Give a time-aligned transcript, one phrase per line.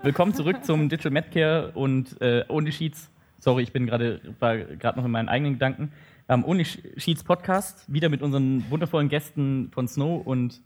[0.00, 3.10] Willkommen zurück zum Digital Medcare und äh, Only Sheets.
[3.40, 5.90] Sorry, ich bin gerade war gerade noch in meinen eigenen Gedanken.
[6.28, 10.60] Ähm, Only Sheets Podcast wieder mit unseren wundervollen Gästen von Snow und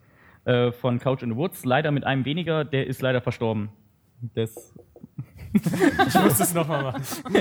[0.45, 1.65] äh, von Couch in the Woods.
[1.65, 3.71] Leider mit einem weniger, der ist leider verstorben.
[4.35, 4.75] Das
[6.09, 7.03] ich muss es nochmal machen.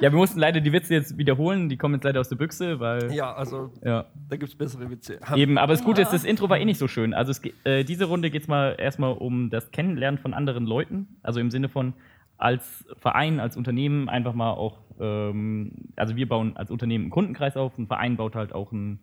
[0.00, 1.68] ja, wir mussten leider die Witze jetzt wiederholen.
[1.68, 3.12] Die kommen jetzt leider aus der Büchse, weil.
[3.12, 4.06] Ja, also ja.
[4.28, 5.18] da gibt es bessere Witze.
[5.34, 7.14] Eben, aber das Gute ist, das Intro war eh nicht so schön.
[7.14, 11.08] Also es, äh, diese Runde geht es mal erstmal um das Kennenlernen von anderen Leuten.
[11.22, 11.94] Also im Sinne von
[12.36, 17.56] als Verein, als Unternehmen einfach mal auch, ähm, also wir bauen als Unternehmen einen Kundenkreis
[17.56, 19.00] auf, ein Verein baut halt auch einen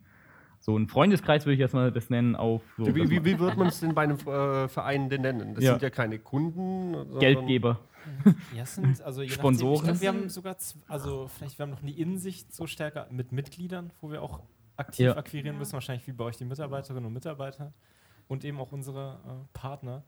[0.62, 2.62] so ein Freundeskreis würde ich erstmal das nennen auf.
[2.78, 5.54] So, wie, wie, wie wird man es denn bei einem äh, Verein denn nennen?
[5.56, 5.72] Das Ja.
[5.72, 6.94] sind ja keine Kunden.
[7.18, 7.80] Geldgeber.
[8.54, 9.74] Ja, es sind also je nachdem, Sponsoren.
[9.76, 10.56] Ich glaub, wir haben sogar,
[10.88, 14.40] also vielleicht wir haben noch eine Innensicht so stärker mit Mitgliedern, wo wir auch
[14.76, 15.16] aktiv Ja.
[15.16, 17.72] akquirieren müssen, wahrscheinlich wie bei euch die Mitarbeiterinnen und Mitarbeiter
[18.28, 20.02] und eben auch unsere äh, Partner,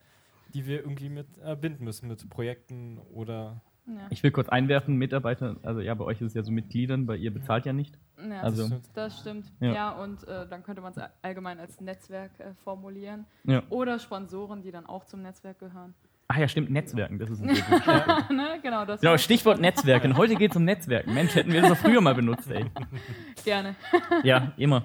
[0.54, 4.06] die wir irgendwie mit äh, binden müssen mit Projekten oder Ja.
[4.10, 7.16] Ich will kurz einwerfen, Mitarbeiter, also ja, bei euch ist es ja so Mitgliedern, bei
[7.16, 7.98] ihr bezahlt ja nicht.
[8.18, 8.88] Ja, Also- stimmt.
[8.94, 9.52] das stimmt.
[9.60, 9.72] Ja.
[9.74, 13.26] Ja, und äh, dann könnte man es allgemein als Netzwerk äh, formulieren.
[13.44, 13.62] Ja.
[13.68, 15.94] Oder Sponsoren, die dann auch zum Netzwerk gehören.
[16.26, 18.58] Ach ja, stimmt, Netzwerken, das ist ein gutes ne?
[18.62, 20.16] Genau, das Genau, Stichwort Netzwerken.
[20.16, 21.12] Heute geht es um Netzwerken.
[21.12, 22.64] Mensch, hätten wir das doch früher mal benutzt, ey.
[23.44, 23.74] gerne.
[24.24, 24.84] Ja, immer.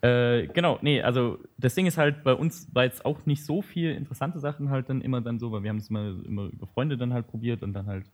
[0.00, 3.62] Äh, genau, nee, also das Ding ist halt, bei uns war jetzt auch nicht so
[3.62, 6.66] viel interessante Sachen halt dann immer dann so, weil wir haben es immer, immer über
[6.66, 8.04] Freunde dann halt probiert und dann halt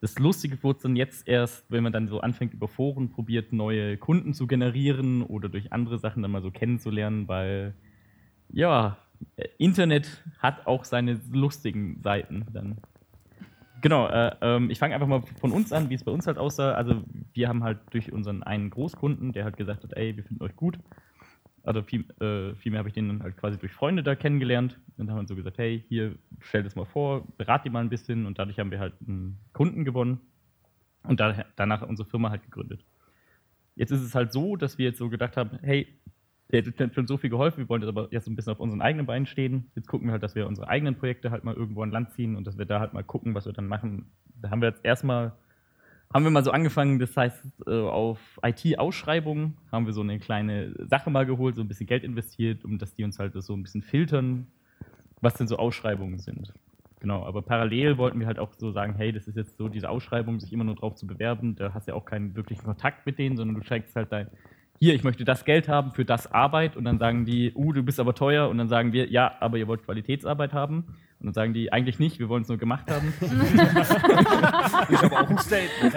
[0.00, 3.96] das Lustige wurde dann jetzt erst, wenn man dann so anfängt über Foren probiert, neue
[3.96, 7.74] Kunden zu generieren oder durch andere Sachen dann mal so kennenzulernen, weil
[8.50, 8.98] ja,
[9.58, 12.78] Internet hat auch seine lustigen Seiten dann.
[13.80, 16.38] Genau, äh, ähm, ich fange einfach mal von uns an, wie es bei uns halt
[16.38, 16.72] aussah.
[16.72, 17.02] Also
[17.34, 20.56] wir haben halt durch unseren einen Großkunden, der halt gesagt hat, ey, wir finden euch
[20.56, 20.78] gut.
[21.64, 24.80] Also viel, äh, vielmehr habe ich den dann halt quasi durch Freunde da kennengelernt.
[24.96, 27.80] Und dann haben wir so gesagt, hey, hier, stell das mal vor, berat die mal
[27.80, 28.26] ein bisschen.
[28.26, 30.20] Und dadurch haben wir halt einen Kunden gewonnen
[31.02, 32.84] und da, danach unsere Firma halt gegründet.
[33.76, 35.88] Jetzt ist es halt so, dass wir jetzt so gedacht haben, hey,
[36.52, 38.52] der hat uns schon so viel geholfen, wir wollen jetzt aber jetzt so ein bisschen
[38.52, 39.70] auf unseren eigenen Beinen stehen.
[39.74, 42.36] Jetzt gucken wir halt, dass wir unsere eigenen Projekte halt mal irgendwo an Land ziehen
[42.36, 44.06] und dass wir da halt mal gucken, was wir dann machen.
[44.40, 45.32] Da haben wir jetzt erstmal,
[46.12, 50.74] haben wir mal so angefangen, das heißt, äh, auf IT-Ausschreibungen haben wir so eine kleine
[50.86, 53.62] Sache mal geholt, so ein bisschen Geld investiert, um dass die uns halt so ein
[53.62, 54.46] bisschen filtern,
[55.20, 56.52] was denn so Ausschreibungen sind.
[57.00, 59.90] Genau, aber parallel wollten wir halt auch so sagen, hey, das ist jetzt so diese
[59.90, 63.04] Ausschreibung, sich immer nur drauf zu bewerben, da hast du ja auch keinen wirklichen Kontakt
[63.04, 64.28] mit denen, sondern du steigst halt dein,
[64.80, 66.76] hier, ich möchte das Geld haben für das Arbeit.
[66.76, 68.48] Und dann sagen die, uh, du bist aber teuer.
[68.48, 70.84] Und dann sagen wir, ja, aber ihr wollt Qualitätsarbeit haben.
[71.20, 73.14] Und dann sagen die, eigentlich nicht, wir wollen es nur gemacht haben.
[74.90, 75.94] Ist aber auch ein Statement.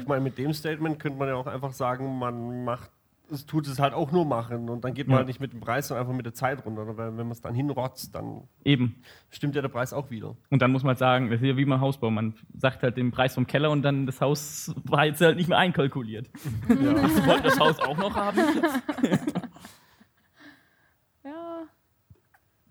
[0.00, 2.90] ich meine, mit dem Statement könnte man ja auch einfach sagen, man macht,
[3.32, 5.18] es tut es halt auch nur machen und dann geht man Ja.
[5.18, 6.86] halt nicht mit dem Preis, sondern einfach mit der Zeit runter.
[6.96, 9.02] Weil wenn man es dann hinrotzt, dann Eben.
[9.30, 10.36] stimmt ja der Preis auch wieder.
[10.50, 12.96] Und dann muss man halt sagen, das ist ja wie beim Hausbau, man sagt halt
[12.96, 16.30] den Preis vom Keller und dann das Haus war jetzt halt nicht mehr einkalkuliert.
[16.68, 17.08] Ja.
[17.08, 18.38] Sie wollten das Haus auch noch haben?
[21.24, 21.62] Ja,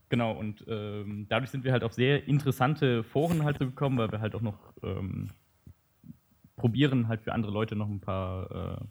[0.09, 4.11] Genau, und ähm, dadurch sind wir halt auf sehr interessante Foren halt so gekommen, weil
[4.11, 5.29] wir halt auch noch ähm,
[6.57, 8.85] probieren, halt für andere Leute noch ein paar äh,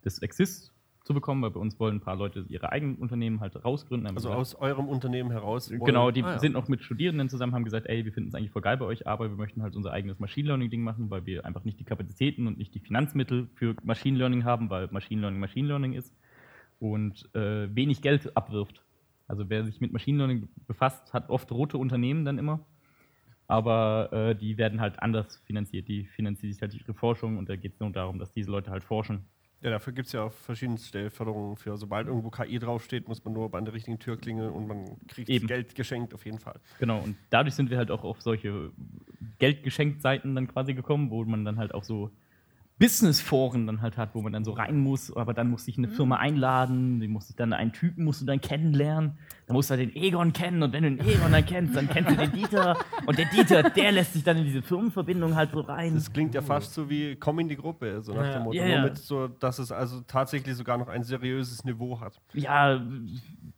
[0.00, 0.72] das Exist
[1.04, 4.08] zu bekommen, weil bei uns wollen ein paar Leute ihre eigenen Unternehmen halt rausgründen.
[4.14, 5.68] Also aus eurem Unternehmen heraus.
[5.70, 6.38] wollen- Genau, die Ah, ja.
[6.38, 8.84] sind noch mit Studierenden zusammen, haben gesagt, ey, wir finden es eigentlich voll geil bei
[8.84, 11.84] euch, aber wir möchten halt unser eigenes Machine Learning-Ding machen, weil wir einfach nicht die
[11.84, 16.14] Kapazitäten und nicht die Finanzmittel für Machine Learning haben, weil Machine Learning Machine Learning ist
[16.78, 18.82] und äh, wenig Geld abwirft.
[19.26, 22.60] Also wer sich mit Machine Learning befasst, hat oft rote Unternehmen dann immer.
[23.48, 25.88] Aber äh, die werden halt anders finanziert.
[25.88, 28.70] Die finanzieren sich halt ihre Forschung und da geht es nur darum, dass diese Leute
[28.70, 29.24] halt forschen.
[29.62, 31.76] Ja, dafür gibt es ja auch verschiedenste Förderungen für.
[31.76, 35.28] Sobald irgendwo KI draufsteht, muss man nur bei der richtigen Tür klingeln und man kriegt
[35.28, 35.46] Eben.
[35.46, 36.58] Geld geschenkt auf jeden Fall.
[36.80, 38.72] Genau, und dadurch sind wir halt auch auf solche
[39.38, 42.10] Geldgeschenkt-Seiten dann quasi gekommen, wo man dann halt auch so
[42.82, 45.86] Business-Foren dann halt hat, wo man dann so rein muss, aber dann muss sich eine
[45.86, 49.12] Firma einladen, die muss sich dann einen Typen musst du dann kennenlernen,
[49.46, 51.88] dann musst du halt den Egon kennen und wenn du den Egon dann kennst, dann
[51.88, 52.76] kennst du den Dieter
[53.06, 55.94] und der Dieter, der lässt sich dann in diese Firmenverbindung halt so rein.
[55.94, 58.32] Das klingt ja fast so wie komm in die Gruppe, so nach Ja.
[58.32, 58.56] dem Motto.
[58.56, 58.82] Ja, Nur ja.
[58.82, 62.20] mit so, dass es also tatsächlich sogar noch ein seriöses Niveau hat.
[62.34, 62.82] Ja,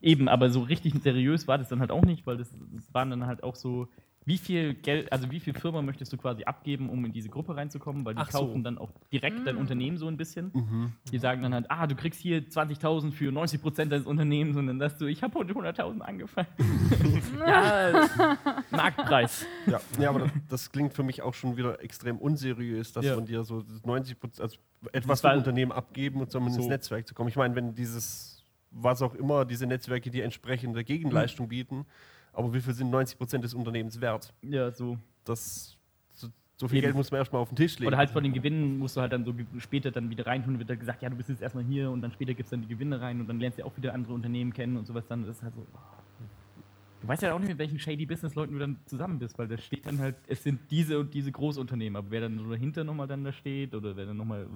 [0.03, 3.09] eben, aber so richtig seriös war das dann halt auch nicht, weil das, das waren
[3.09, 3.89] dann halt auch so,
[4.27, 7.57] wie viel Geld, also wie viel Firma möchtest du quasi abgeben, um in diese Gruppe
[7.57, 8.39] reinzukommen, weil die Ach so.
[8.39, 10.97] kaufen dann auch direkt dein Unternehmen so ein bisschen.
[11.13, 14.79] Die sagen dann halt, ah, du kriegst hier 20.000 für 90% deines Unternehmens und dann
[14.79, 16.49] sagst du, ich habe heute 100.000 angefangen.
[17.47, 18.09] ja,
[18.71, 19.47] Marktpreis.
[19.67, 23.17] Ja, ja aber das, das klingt für mich auch schon wieder extrem unseriös, dass Ja.
[23.17, 24.57] man dir so 90 Prozent, also
[24.93, 26.69] etwas vom Unternehmen abgeben und um ins So.
[26.69, 27.29] Netzwerk zu kommen.
[27.29, 31.85] Ich meine, wenn dieses, was auch immer, diese Netzwerke dir entsprechende Gegenleistung bieten,
[32.35, 34.33] aber wie viel sind 90 Prozent des Unternehmens wert?
[34.43, 34.99] Ja, so.
[35.25, 35.77] Das,
[36.13, 36.87] so, so viel Eben.
[36.87, 37.89] Geld muss man erstmal auf den Tisch legen.
[37.89, 40.69] Oder halt von den Gewinnen musst du halt dann so später dann wieder reintun, wird
[40.69, 43.01] dann gesagt, ja, du bist jetzt erstmal hier und dann später gibst dann die Gewinne
[43.01, 45.27] rein und dann lernst du auch wieder andere Unternehmen kennen und sowas dann.
[45.29, 45.61] Ist halt so.
[45.61, 45.79] oh.
[47.05, 49.59] Du weißt ja auch nicht, mit welchen shady Business-Leuten du dann zusammen bist, weil da
[49.59, 53.07] steht dann halt, es sind diese und diese Großunternehmen, aber wer dann so dahinter nochmal
[53.07, 54.47] dann da steht oder wer dann nochmal,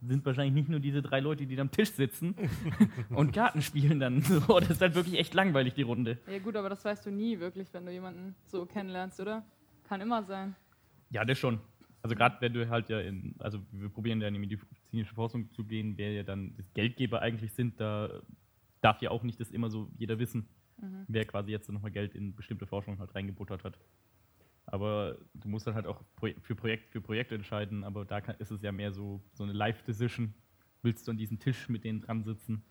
[0.00, 2.34] sind wahrscheinlich nicht nur diese drei Leute, die da am Tisch sitzen
[3.10, 4.22] und Karten spielen dann.
[4.28, 6.18] So, das ist halt wirklich echt langweilig, die Runde.
[6.30, 9.44] Ja gut, aber das weißt du nie wirklich, wenn du jemanden so kennenlernst, oder?
[9.88, 10.54] Kann immer sein.
[11.10, 11.60] Ja, das schon.
[12.02, 15.50] Also gerade wenn du halt ja in, also wir probieren ja in die medizinische Forschung
[15.52, 18.22] zu gehen, wer ja dann das Geldgeber eigentlich sind, da
[18.80, 20.48] darf ja auch nicht das immer so jeder wissen,
[21.08, 23.78] wer quasi jetzt nochmal Geld in bestimmte Forschung halt reingebuttert hat.
[24.70, 26.02] Aber du musst dann halt auch
[26.42, 29.54] für Projekt für Projekt entscheiden, aber da kann, ist es ja mehr so, so eine
[29.54, 30.34] Live-Decision.
[30.82, 32.62] Willst du an diesem Tisch mit denen dran sitzen?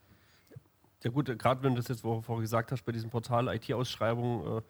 [1.04, 4.62] Ja gut, gerade wenn du das jetzt vorher gesagt hast, bei diesem Portal IT-Ausschreibung, äh,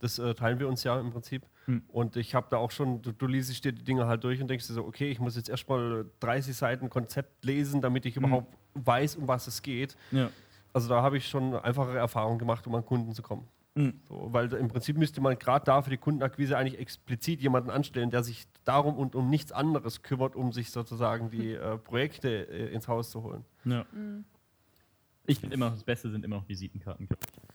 [0.00, 1.46] das äh, teilen wir uns ja im Prinzip.
[1.64, 1.82] Hm.
[1.88, 4.48] Und ich habe da auch schon, du, du liest dir die Dinge halt durch und
[4.48, 8.54] denkst dir so, okay, ich muss jetzt erstmal 30 Seiten Konzept lesen, damit ich überhaupt
[8.74, 9.96] weiß, um was es geht.
[10.10, 10.30] Ja.
[10.74, 13.48] Also da habe ich schon einfachere Erfahrungen gemacht, um an Kunden zu kommen.
[13.76, 14.00] Mhm.
[14.08, 18.10] So, weil im Prinzip müsste man gerade da für die Kundenakquise eigentlich explizit jemanden anstellen,
[18.10, 22.72] der sich darum und um nichts anderes kümmert, um sich sozusagen die äh, Projekte äh,
[22.72, 23.44] ins Haus zu holen.
[23.64, 23.84] Ja.
[25.26, 27.06] Ich finde immer, das Beste sind immer noch Visitenkarten.
[27.06, 27.45] glaub ich.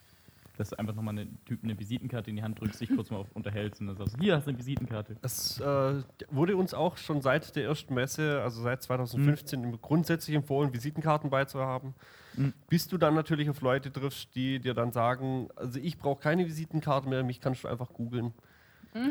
[0.62, 3.18] Dass du einfach nochmal einen Typen eine Visitenkarte in die Hand drückst, dich kurz mal
[3.18, 5.16] auf unterhältst und dann sagst, hier hast du eine Visitenkarte.
[5.22, 10.36] Es äh, wurde uns auch schon seit der ersten Messe, also seit 2015, im- grundsätzlich
[10.36, 11.96] empfohlen, Visitenkarten beizuhaben.
[12.36, 12.54] Mhm.
[12.70, 16.46] Bis du dann natürlich auf Leute triffst, die dir dann sagen, also ich brauche keine
[16.46, 18.34] Visitenkarte mehr, mich kannst du einfach googeln.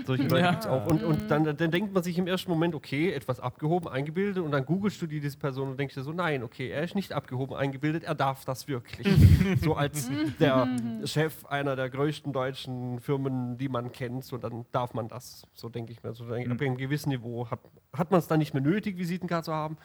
[0.05, 0.51] Solche Leute Ja.
[0.51, 0.87] gibt's auch.
[0.87, 4.51] Und, und dann, dann denkt man sich im ersten Moment, okay, etwas abgehoben, eingebildet und
[4.51, 7.13] dann googelst du die, diese Person und denkst dir so, nein, okay, er ist nicht
[7.13, 9.09] abgehoben, eingebildet, er darf das wirklich.
[9.63, 10.69] so als der
[11.05, 15.47] Chef einer der größten deutschen Firmen, die man kennt, so dann darf man das.
[15.55, 16.13] So denke ich mir.
[16.13, 17.61] So, dann, Ab einem gewissen Niveau hat,
[17.97, 19.79] hat man es dann nicht mehr nötig, Visitenkarte zu haben.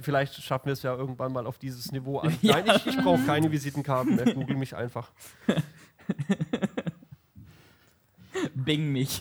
[0.00, 2.36] Vielleicht schaffen wir es ja irgendwann mal auf dieses Niveau an.
[2.42, 2.60] Ja.
[2.60, 5.10] Nein, ich, ich brauche keine Visitenkarten mehr, google mich einfach.
[8.54, 9.20] Bing mich.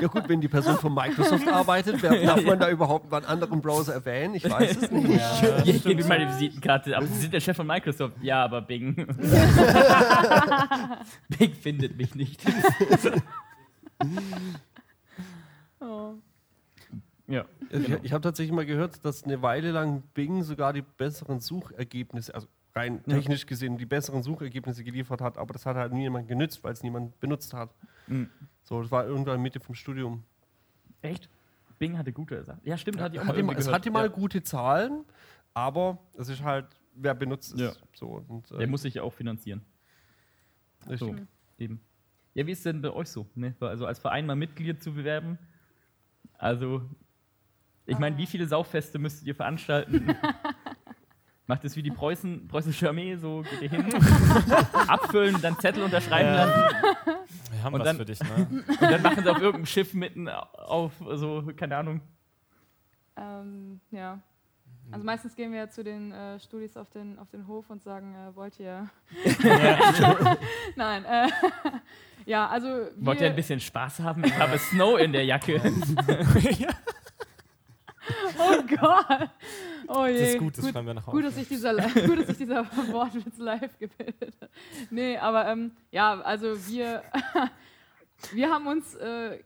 [0.00, 3.60] Ja gut, wenn die Person von Microsoft arbeitet, wer, darf man da überhaupt einen anderen
[3.60, 4.34] Browser erwähnen?
[4.34, 5.20] Ich weiß es nicht.
[5.20, 6.96] Ja, ich gebe ihm meine Visitenkarte.
[6.96, 8.16] Aber Sie sind der Chef von Microsoft.
[8.22, 8.94] Ja, aber Bing.
[11.28, 12.40] Bing findet mich nicht.
[15.80, 16.14] Oh.
[17.26, 17.44] ja.
[17.70, 22.34] Ich, ich habe tatsächlich mal gehört, dass eine Weile lang Bing sogar die besseren Suchergebnisse,
[22.34, 23.14] also rein Ja.
[23.16, 26.82] technisch gesehen, die besseren Suchergebnisse geliefert hat, aber das hat halt niemand genützt, weil es
[26.82, 27.74] niemand benutzt hat.
[28.06, 28.30] Mhm.
[28.62, 30.22] So, das war irgendwann Mitte vom Studium.
[31.02, 31.28] Echt?
[31.78, 32.60] Bing hatte gute Sachen.
[32.64, 34.08] Ja, stimmt, hatte ich auch Hatte mal es hatte mal ja.
[34.08, 35.04] gute Zahlen,
[35.54, 37.60] aber es ist halt, wer benutzt es.
[37.60, 37.72] Ja.
[37.94, 39.62] So, und, äh, Der muss sich ja auch finanzieren.
[40.88, 40.98] richtig.
[40.98, 41.16] So,
[41.58, 41.80] eben.
[42.34, 43.26] Ja, wie ist denn bei euch so?
[43.34, 43.54] Ne?
[43.60, 45.38] Also als Verein mal Mitglied zu bewerben?
[46.34, 46.82] Also,
[47.86, 50.14] ich meine, wie viele Sauffeste müsstet ihr veranstalten?
[51.50, 53.92] Macht es wie die Preußen, Preußische Armee, so geht ihr hin,
[54.88, 56.44] abfüllen, dann Zettel unterschreiben Ja.
[56.44, 56.76] lassen
[57.52, 58.46] Wir haben Und was dann- für dich, ne?
[58.68, 62.00] und dann machen sie auf irgendeinem Schiff mitten auf, so, keine Ahnung.
[63.16, 64.20] Ähm, ja.
[64.92, 67.82] Also meistens gehen wir ja zu den äh, Studis auf den, auf den Hof und
[67.82, 68.88] sagen, äh, wollt ihr...
[70.76, 71.28] Nein, äh,
[72.26, 74.22] ja, also Wollt ihr ein bisschen Spaß haben?
[74.24, 75.60] Ich habe Snow in der Jacke.
[78.40, 79.30] Oh Gott!
[79.88, 80.18] Oh je.
[80.18, 81.40] Das ist gut, das gut, schreiben wir nach gut, dass Hause.
[81.40, 81.74] sich dieser,
[82.06, 84.50] gut, dass sich dieser Wortwitz live gebildet hat.
[84.90, 87.02] Nee, aber ähm, ja, also wir,
[88.32, 89.40] wir haben uns äh,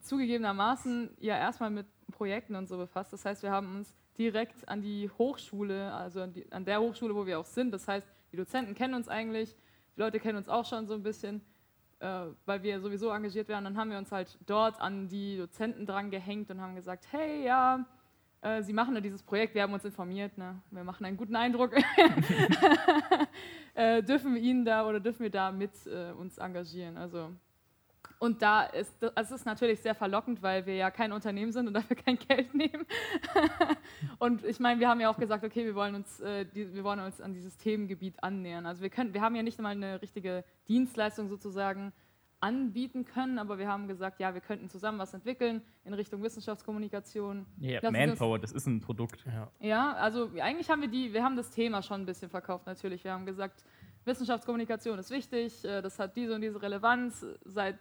[0.00, 3.12] zugegebenermaßen ja erstmal mit Projekten und so befasst.
[3.12, 7.14] Das heißt, wir haben uns direkt an die Hochschule, also an, die, an der Hochschule,
[7.14, 7.72] wo wir auch sind.
[7.72, 9.56] Das heißt, die Dozenten kennen uns eigentlich,
[9.96, 11.42] die Leute kennen uns auch schon so ein bisschen,
[12.00, 13.64] äh, weil wir sowieso engagiert werden.
[13.64, 17.44] Dann haben wir uns halt dort an die Dozenten dran gehängt und haben gesagt, hey,
[17.44, 17.84] ja,
[18.42, 20.60] äh, Sie machen ja dieses Projekt, wir haben uns informiert, ne?
[20.70, 21.72] wir machen einen guten Eindruck.
[23.74, 26.96] äh, dürfen wir Ihnen da oder dürfen wir da mit äh, uns engagieren?
[26.96, 27.30] Also,
[28.18, 31.68] und da ist das es ist natürlich sehr verlockend, weil wir ja kein Unternehmen sind
[31.68, 32.84] und dafür kein Geld nehmen.
[34.18, 36.82] und ich meine, wir haben ja auch gesagt, okay, wir wollen uns, äh, die, wir
[36.82, 38.66] wollen uns an dieses Themengebiet annähern.
[38.66, 41.92] Also wir können, wir haben ja nicht mal eine richtige Dienstleistung sozusagen
[42.42, 47.46] anbieten können, aber wir haben gesagt, ja, wir könnten zusammen was entwickeln in Richtung Wissenschaftskommunikation.
[47.88, 49.24] Uns- Manpower, das ist ein Produkt.
[49.26, 49.48] Ja.
[49.60, 53.04] Ja, also eigentlich haben wir die, wir haben das Thema schon ein bisschen verkauft natürlich.
[53.04, 53.64] Wir haben gesagt,
[54.04, 57.24] Wissenschaftskommunikation ist wichtig, äh, das hat diese und diese Relevanz.
[57.44, 57.78] Seit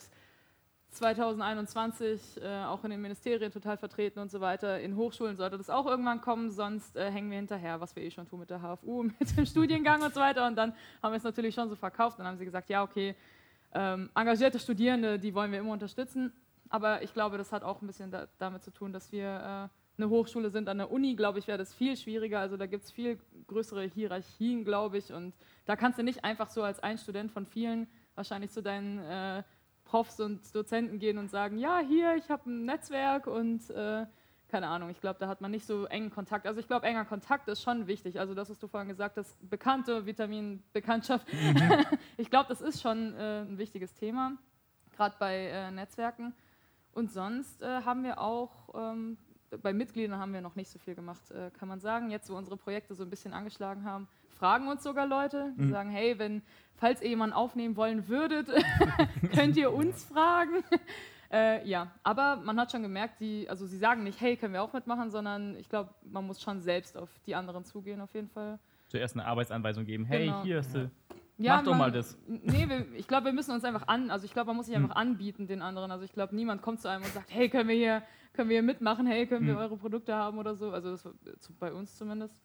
[0.92, 4.80] 2021 äh, auch in den Ministerien total vertreten und so weiter.
[4.82, 8.12] In Hochschulen sollte das auch irgendwann kommen, sonst äh, hängen wir hinterher, was wir eh
[8.12, 10.46] schon tun mit der HFU, mit dem Studiengang und so weiter.
[10.46, 12.20] Und dann haben wir es natürlich schon so verkauft.
[12.20, 13.16] Dann haben sie gesagt, ja, okay,
[13.74, 16.34] ähm, engagierte Studierende, die wollen wir immer unterstützen.
[16.70, 20.02] Aber ich glaube, das hat auch ein bisschen da, damit zu tun, dass wir äh,
[20.02, 20.70] eine Hochschule sind.
[20.70, 22.40] An der Uni, glaube ich, wäre das viel schwieriger.
[22.40, 25.12] Also da gibt es viel größere Hierarchien, glaube ich.
[25.12, 25.34] Und
[25.66, 29.44] da kannst du nicht einfach so als ein Student von vielen wahrscheinlich zu deinen äh,
[29.84, 34.06] Profs und Dozenten gehen und sagen, ja, hier, ich habe ein Netzwerk und äh,
[34.52, 36.46] keine Ahnung, ich glaube, da hat man nicht so engen Kontakt.
[36.46, 38.20] Also ich glaube, enger Kontakt ist schon wichtig.
[38.20, 41.26] Also das, was du vorhin gesagt hast, bekannte Vitaminbekanntschaft.
[41.32, 41.86] Mhm.
[42.18, 44.34] ich glaube, das ist schon äh, ein wichtiges Thema,
[44.96, 46.34] gerade bei äh, Netzwerken.
[46.92, 49.18] Und sonst äh, haben wir auch, ähm,
[49.62, 52.12] bei Mitgliedern haben wir noch nicht so viel gemacht, äh, kann man sagen.
[52.12, 55.72] Jetzt, wo unsere Projekte so ein bisschen angeschlagen haben, fragen uns sogar Leute, die mhm.
[55.72, 56.42] sagen, hey, wenn,
[56.76, 58.50] falls ihr jemanden aufnehmen wollen würdet,
[59.34, 60.62] könnt ihr uns fragen.
[61.32, 64.62] Äh, ja, aber man hat schon gemerkt, die, also sie sagen nicht, hey, können wir
[64.62, 68.28] auch mitmachen, sondern ich glaube, man muss schon selbst auf die anderen zugehen, auf jeden
[68.28, 68.60] Fall.
[68.90, 70.44] Zuerst eine Arbeitsanweisung geben, hey, genau.
[70.44, 70.92] hier hast du.
[71.38, 72.18] Ja, Mach doch man, mal das.
[72.28, 74.76] Nee, wir, ich glaube, wir müssen uns einfach an, also ich glaube, man muss sich
[74.76, 74.98] einfach hm.
[74.98, 75.90] anbieten den anderen.
[75.90, 78.56] Also ich glaube, niemand kommt zu einem und sagt, hey, können wir hier, können wir
[78.56, 79.56] hier mitmachen, hey, können hm.
[79.56, 80.72] wir eure Produkte haben oder so.
[80.72, 81.10] Also das
[81.60, 82.42] bei uns zumindest.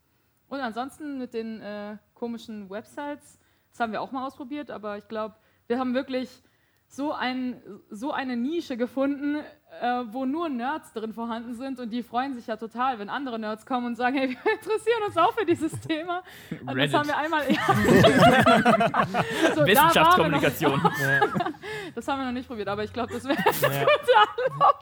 [0.48, 3.40] Und ansonsten mit den äh, komischen Websites,
[3.70, 5.34] das haben wir auch mal ausprobiert, aber ich glaube,
[5.66, 6.42] wir haben wirklich
[6.88, 9.36] so, ein, so eine Nische gefunden,
[9.80, 13.38] äh, wo nur Nerds drin vorhanden sind und die freuen sich ja total, wenn andere
[13.38, 16.22] Nerds kommen und sagen, hey, wir interessieren uns auch für dieses Thema.
[16.66, 17.42] Und das haben wir einmal.
[17.50, 17.60] Ja.
[19.54, 20.80] so, Wissenschaftskommunikation.
[20.82, 20.90] Da
[21.94, 23.52] das haben wir noch nicht probiert, aber ich glaube, das wäre ja.
[23.52, 24.74] total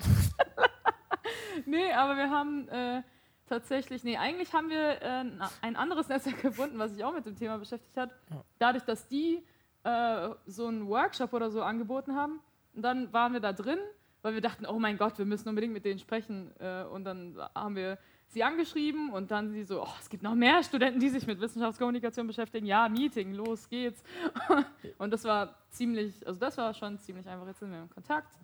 [1.66, 2.68] Nee, aber wir haben.
[2.68, 3.02] Äh,
[3.46, 5.24] tatsächlich, nee, eigentlich haben wir äh,
[5.60, 8.10] ein anderes Netzwerk gefunden, was sich auch mit dem Thema beschäftigt hat.
[8.58, 9.44] Dadurch, dass die
[9.84, 12.40] äh, so einen Workshop oder so angeboten haben.
[12.74, 13.78] Und dann waren wir da drin,
[14.22, 16.50] weil wir dachten, oh mein Gott, wir müssen unbedingt mit denen sprechen.
[16.58, 17.98] Äh, und dann haben wir
[18.28, 21.40] sie angeschrieben und dann sie so, oh, es gibt noch mehr Studenten, die sich mit
[21.40, 22.66] Wissenschaftskommunikation beschäftigen.
[22.66, 24.02] Ja, Meeting, los geht's.
[24.98, 27.46] und das war ziemlich, also das war schon ziemlich einfach.
[27.46, 28.36] Jetzt sind wir in Kontakt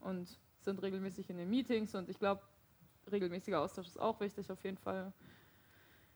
[0.00, 2.42] und sind regelmäßig in den Meetings und ich glaube,
[3.10, 5.12] regelmäßiger Austausch ist auch wichtig auf jeden Fall.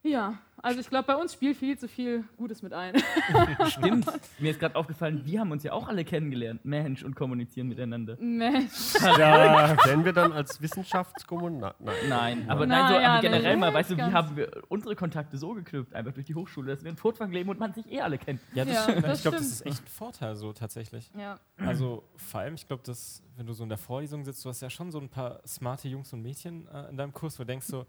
[0.02, 2.94] Ja, also ich glaube, bei uns spielt viel zu viel Gutes mit ein.
[3.68, 4.06] Stimmt.
[4.38, 6.64] Mir ist gerade aufgefallen, wir haben uns ja auch alle kennengelernt.
[6.64, 8.16] Mensch und kommunizieren miteinander.
[8.18, 8.94] Mensch.
[9.20, 11.74] Ja, kennen wir dann als Wissenschaftskommunikation?
[12.08, 12.08] Nein.
[12.08, 15.52] Nein, aber nein, so, ja, generell mal, weißt du, wie haben wir unsere Kontakte so
[15.52, 18.18] geknüpft, einfach durch die Hochschule, dass wir in Furtwang leben und man sich eh alle
[18.18, 18.40] kennt.
[18.54, 21.10] Ja, das, ja, das ich glaube, das ist echt ein Vorteil so tatsächlich.
[21.18, 21.38] Ja.
[21.58, 24.60] Also vor allem, ich glaube, dass wenn du so in der Vorlesung sitzt, du hast
[24.60, 27.46] ja schon so ein paar smarte Jungs und Mädchen äh, in deinem Kurs, wo du
[27.46, 27.86] denkst so,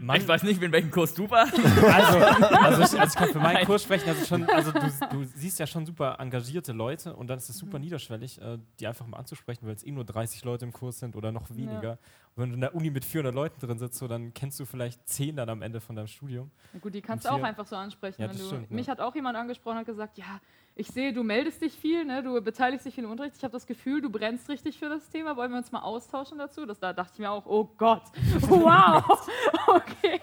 [0.00, 1.52] Mann, ich weiß nicht, in welchem Kurs du warst.
[1.86, 4.08] Also, also, ich, also ich kann für meinen Kurs sprechen.
[4.08, 4.80] Also, schon, also du,
[5.10, 7.84] du, siehst ja schon super engagierte Leute und dann ist es super mhm.
[7.84, 11.14] niederschwellig, äh, die einfach mal anzusprechen, weil es eh nur 30 Leute im Kurs sind
[11.14, 11.82] oder noch weniger.
[11.82, 11.98] Ja.
[12.38, 15.08] Wenn du in der Uni mit 400 Leuten drin sitzt, so, dann kennst du vielleicht
[15.08, 16.50] 10 dann am Ende von deinem Studium.
[16.74, 18.20] Ja, gut, die kannst du auch einfach so ansprechen.
[18.20, 20.40] Ja, stimmt, mich hat auch jemand angesprochen und gesagt, ja,
[20.74, 22.22] ich sehe, du meldest dich viel, ne?
[22.22, 23.36] du beteiligst dich viel im Unterricht.
[23.38, 25.34] Ich habe das Gefühl, du brennst richtig für das Thema.
[25.34, 26.66] Wollen wir uns mal austauschen dazu?
[26.66, 28.02] Das, da dachte ich mir auch, oh Gott,
[28.42, 29.02] wow,
[29.68, 30.20] okay,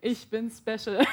[0.00, 1.04] ich bin special.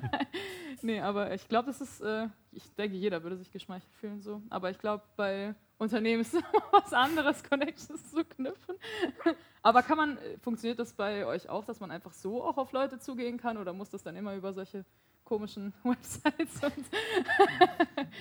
[0.82, 4.40] nee, aber ich glaube, das ist, äh, ich denke, jeder würde sich geschmeichelt fühlen so.
[4.48, 8.76] Aber ich glaube, bei Unternehmen ist es was anderes, Connections zu knüpfen.
[9.62, 12.98] aber kann man, funktioniert das bei euch auch, dass man einfach so auch auf Leute
[12.98, 14.84] zugehen kann oder muss das dann immer über solche
[15.26, 16.60] komischen Websites.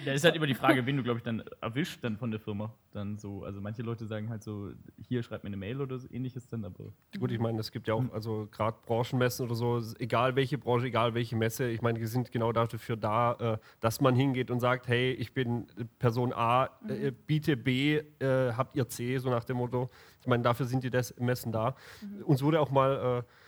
[0.03, 2.39] ja, ist halt immer die Frage, wen du, glaube ich, dann erwischt dann von der
[2.39, 2.73] Firma.
[2.91, 4.71] Dann so, also manche Leute sagen halt so,
[5.07, 6.91] hier schreibt mir eine Mail oder so ähnliches dann, aber.
[7.17, 10.87] Gut, ich meine, es gibt ja auch, also gerade Branchenmessen oder so, egal welche Branche,
[10.87, 14.59] egal welche Messe, ich meine, die sind genau dafür da, äh, dass man hingeht und
[14.59, 15.67] sagt, hey, ich bin
[15.99, 17.15] Person A, äh, mhm.
[17.27, 19.89] biete B, äh, habt ihr C, so nach dem Motto.
[20.21, 20.91] Ich meine, dafür sind die
[21.23, 21.75] Messen da.
[22.01, 22.23] Mhm.
[22.23, 23.44] Uns wurde auch mal äh,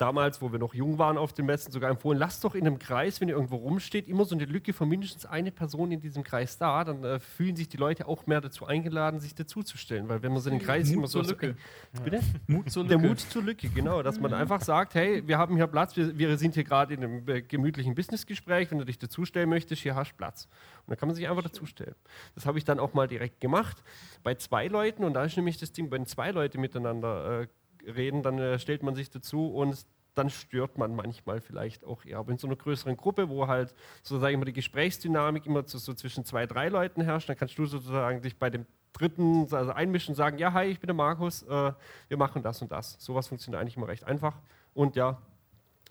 [0.00, 2.78] damals, wo wir noch jung waren auf den Messen, sogar empfohlen, lasst doch in einem
[2.78, 6.22] Kreis, wenn ihr irgendwo rumsteht, immer so eine Lücke von mindestens eine Person in diesem
[6.22, 6.84] Kreis da.
[6.84, 10.08] Dann äh, fühlen sich die Leute auch mehr dazu eingeladen, sich dazuzustellen.
[10.08, 11.22] Weil wenn man so einen Kreis Mut immer so...
[11.22, 11.56] Zur Lücke.
[11.92, 12.20] So, bitte?
[12.46, 12.98] Mut zur Lücke.
[12.98, 14.02] Der Mut zur Lücke, genau.
[14.02, 17.04] Dass man einfach sagt, hey, wir haben hier Platz, wir, wir sind hier gerade in
[17.04, 20.48] einem äh, gemütlichen Businessgespräch, wenn du dich dazustellen möchtest, hier hast du Platz.
[20.86, 21.94] Und dann kann man sich einfach dazustellen.
[22.34, 23.82] Das habe ich dann auch mal direkt gemacht.
[24.22, 27.46] Bei zwei Leuten, und da ist nämlich das Ding, wenn zwei Leute miteinander äh,
[27.86, 32.18] reden, dann äh, stellt man sich dazu und dann stört man manchmal vielleicht auch eher.
[32.18, 35.62] Aber in so einer größeren Gruppe, wo halt so sage ich mal die Gesprächsdynamik immer
[35.66, 39.46] so, so zwischen zwei, drei Leuten herrscht, dann kannst du sozusagen dich bei dem dritten
[39.52, 41.72] also einmischen und sagen, ja, hi, ich bin der Markus, äh,
[42.08, 42.96] wir machen das und das.
[42.98, 44.36] Sowas funktioniert eigentlich immer recht einfach.
[44.74, 45.18] Und ja,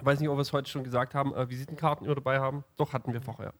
[0.01, 2.63] weiß nicht, ob wir es heute schon gesagt haben, äh, Visitenkarten immer dabei haben.
[2.77, 3.53] Doch, hatten wir vorher.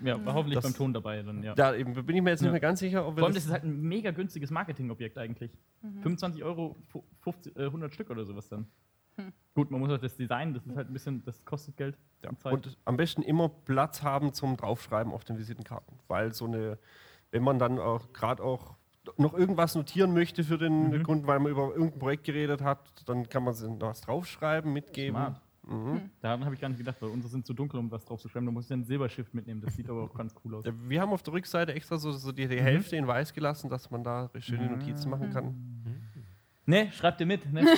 [0.00, 1.54] War hoffentlich Das- beim Ton dabei dann, ja.
[1.54, 2.52] Da eben bin ich mir jetzt nicht Ja.
[2.52, 5.16] mehr ganz sicher, ob wir Vor allem, das das ist halt ein mega günstiges Marketingobjekt
[5.18, 5.50] eigentlich.
[6.02, 8.66] 25 Euro, fu- 50, äh, 100 Stück oder sowas dann.
[9.54, 11.96] Gut, man muss halt das Design, das ist halt ein bisschen, das kostet Geld
[12.28, 12.52] und Zeit.
[12.52, 15.98] Und am besten immer Platz haben zum Draufschreiben auf den Visitenkarten.
[16.08, 16.78] Weil so eine,
[17.30, 18.76] wenn man dann auch gerade auch
[19.16, 21.02] noch irgendwas notieren möchte für den Mhm.
[21.04, 25.16] Kunden, weil man über irgendein Projekt geredet hat, dann kann man was draufschreiben, mitgeben.
[25.16, 25.40] Smart.
[25.66, 26.10] Mhm.
[26.20, 28.28] Daran habe ich gar nicht gedacht, weil unsere sind zu dunkel, um was drauf zu
[28.28, 28.46] schreiben.
[28.46, 29.60] Da muss ich dann ein Silberschiff mitnehmen.
[29.60, 30.64] Das sieht aber auch ganz cool aus.
[30.64, 33.68] Ja, Wir haben auf der Rückseite extra so, so die, die Hälfte in weiß gelassen,
[33.68, 35.54] dass man da schöne Notizen machen kann.
[36.66, 37.52] Ne, schreibt ihr mit.
[37.52, 37.64] Ne?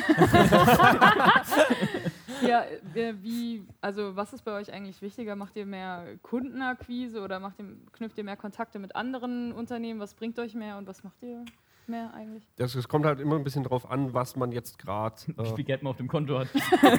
[2.43, 2.65] Ja,
[2.95, 5.37] äh, wie, also was ist bei euch eigentlich wichtiger?
[5.37, 10.01] Macht ihr mehr Kundenakquise oder macht ihr, knüpft ihr mehr Kontakte mit anderen Unternehmen?
[10.01, 11.45] Was bringt euch mehr und was macht ihr
[11.89, 12.43] mehr eigentlich?
[12.57, 15.17] Das, es kommt halt immer ein bisschen drauf an, was man jetzt gerade.
[15.27, 16.49] Wie Äh, viel Geld man auf dem Konto hat.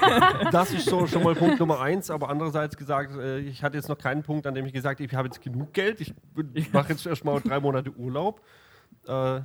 [0.52, 3.88] das ist so schon mal Punkt Nummer eins, aber andererseits gesagt, äh, ich hatte jetzt
[3.88, 6.14] noch keinen Punkt, an dem ich gesagt habe, ich habe jetzt genug Geld, ich,
[6.54, 8.40] ich mache jetzt erst mal drei Monate Urlaub.
[9.06, 9.40] Äh,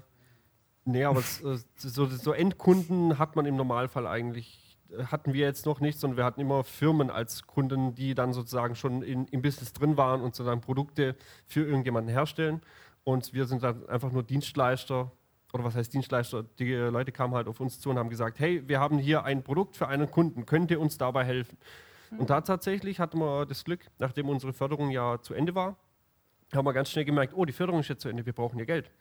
[0.85, 4.77] nee, aber es, äh, so, so Endkunden hat man im Normalfall eigentlich,
[5.11, 8.75] hatten wir jetzt noch nicht, sondern wir hatten immer Firmen als Kunden, die dann sozusagen
[8.75, 12.61] schon in, im Business drin waren und sozusagen Produkte für irgendjemanden herstellen.
[13.03, 15.11] Und wir sind dann einfach nur Dienstleister.
[15.55, 16.43] Oder was heißt Dienstleister?
[16.59, 19.23] Die äh, Leute kamen halt auf uns zu und haben gesagt, hey, wir haben hier
[19.23, 21.57] ein Produkt für einen Kunden, könnt ihr uns dabei helfen?
[22.17, 25.77] Und da tatsächlich hatten wir das Glück, nachdem unsere Förderung ja zu Ende war,
[26.53, 28.65] haben wir ganz schnell gemerkt, oh, die Förderung ist jetzt zu Ende, wir brauchen ja
[28.65, 28.91] Geld.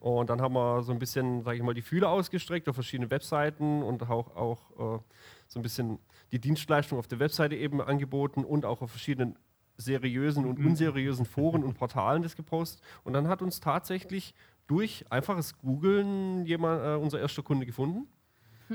[0.00, 3.10] Und dann haben wir so ein bisschen, sage ich mal, die Fühler ausgestreckt auf verschiedene
[3.10, 5.00] Webseiten und auch, auch äh,
[5.48, 5.98] so ein bisschen
[6.30, 9.36] die Dienstleistung auf der Webseite eben angeboten und auch auf verschiedenen
[9.76, 12.82] seriösen und unseriösen Foren und Portalen das gepostet.
[13.04, 14.34] Und dann hat uns tatsächlich
[14.72, 18.06] durch einfaches Googlen jemand, äh, unser erster Kunde gefunden.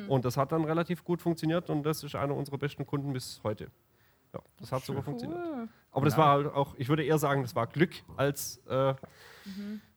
[0.08, 3.42] Und das hat dann relativ gut funktioniert und das ist einer unserer besten Kunden bis
[3.44, 3.72] heute.
[4.32, 5.40] Ja, das hat sogar funktioniert.
[5.44, 5.68] Cool.
[5.92, 8.94] Aber das war halt auch, ich würde eher sagen, das war Glück als, äh,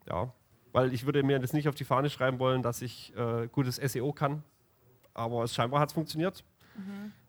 [0.09, 0.33] ja,
[0.73, 3.76] weil ich würde mir das nicht auf die Fahne schreiben wollen, dass ich äh, gutes
[3.76, 4.42] SEO kann.
[5.12, 6.42] Aber es scheinbar hat es funktioniert.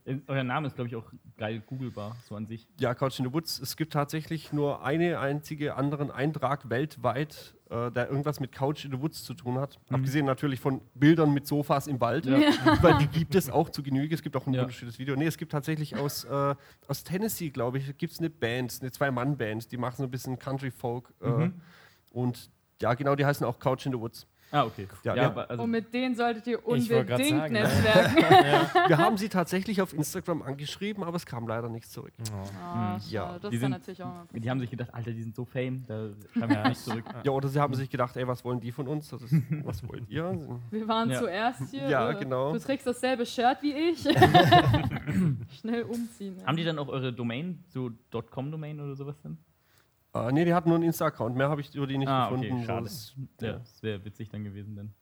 [0.05, 2.67] Äh, Euer Name ist, glaube ich, auch geil googlebar, so an sich.
[2.79, 3.59] Ja, Couch in the Woods.
[3.59, 8.91] Es gibt tatsächlich nur eine einzige anderen Eintrag weltweit, äh, der irgendwas mit Couch in
[8.91, 9.79] the Woods zu tun hat.
[9.89, 12.25] Abgesehen natürlich von Bildern mit Sofas im Wald,
[12.81, 14.13] weil die gibt es auch zu Genüge.
[14.13, 14.61] Es gibt auch ein Ja.
[14.61, 15.15] wunderschönes Video.
[15.15, 16.55] Nee, es gibt tatsächlich aus, äh,
[16.87, 20.37] aus Tennessee, glaube ich, gibt es eine Band, eine Zwei-Mann-Band, die machen so ein bisschen
[20.37, 21.13] Country-Folk.
[21.22, 21.50] Äh,
[22.11, 22.50] Und
[22.81, 24.27] ja, genau, die heißen auch Couch in the Woods.
[24.51, 24.87] Ah, okay.
[25.03, 25.27] Ja, Ja, ja.
[25.29, 27.61] aber also, Und mit denen solltet ihr unbedingt sagen, ne?
[27.61, 28.16] netzwerken.
[28.90, 32.11] Wir haben sie tatsächlich auf Instagram angeschrieben, aber es kam leider nichts zurück.
[32.61, 33.40] Ah, Ja, schade.
[33.42, 35.35] das die ist dann sind- natürlich auch mal die haben sich gedacht, Alter, die sind
[35.35, 37.05] so fame, da schreiben wir ja nicht zurück.
[37.24, 39.09] Ja, oder sie haben sich gedacht, ey, was wollen die von uns?
[39.09, 39.33] Das ist,
[39.64, 40.22] was wollt ihr?
[40.72, 41.20] Wir waren Ja.
[41.20, 41.87] zuerst hier.
[41.87, 42.53] Ja, genau.
[42.53, 44.01] Du trägst dasselbe Shirt wie ich.
[45.59, 46.37] Schnell umziehen.
[46.40, 46.46] ja.
[46.48, 47.92] Haben die dann auch eure Domain, so
[48.29, 49.37] .com-Domain oder sowas dann?
[50.13, 51.35] Äh, nee, die hatten nur einen Insta-Account.
[51.35, 52.53] Mehr habe ich über die nicht Ah, gefunden.
[52.53, 52.83] okay, schade.
[52.83, 54.93] Das- Ja, das wäre witzig dann gewesen dann.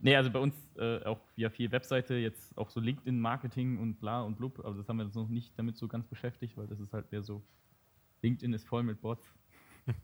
[0.00, 4.22] Nee, also bei uns äh, auch via viel Webseite, jetzt auch so LinkedIn-Marketing und bla
[4.22, 6.78] und blub, aber das haben wir jetzt noch nicht damit so ganz beschäftigt, weil das
[6.78, 7.42] ist halt mehr so,
[8.22, 9.24] LinkedIn ist voll mit Bots.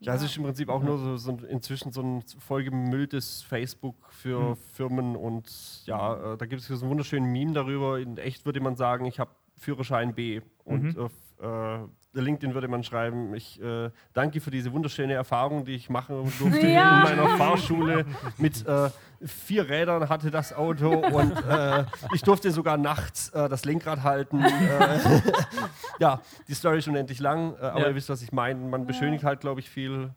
[0.00, 4.50] Ja, es ist im Prinzip auch nur so, so inzwischen so ein vollgemülltes Facebook für
[4.50, 4.56] Hm.
[4.56, 7.98] Firmen und ja, äh, da gibt es so einen wunderschönen Meme darüber.
[7.98, 10.98] In echt würde man sagen, ich habe Führerschein B und Mhm.
[11.00, 11.78] auf äh,
[12.12, 16.66] LinkedIn würde man schreiben, ich äh, danke für diese wunderschöne Erfahrung, die ich machen durfte
[16.66, 16.98] Ja.
[17.08, 18.04] in meiner Fahrschule.
[18.38, 18.90] Mit äh,
[19.24, 24.42] vier Rädern hatte das Auto und äh, ich durfte sogar nachts äh, das Lenkrad halten.
[24.42, 25.22] Äh,
[26.00, 27.88] ja, die Story ist unendlich lang, äh, aber Ja.
[27.88, 28.58] ihr wisst, was ich meine.
[28.60, 30.10] Man beschönigt halt, glaube ich, viel.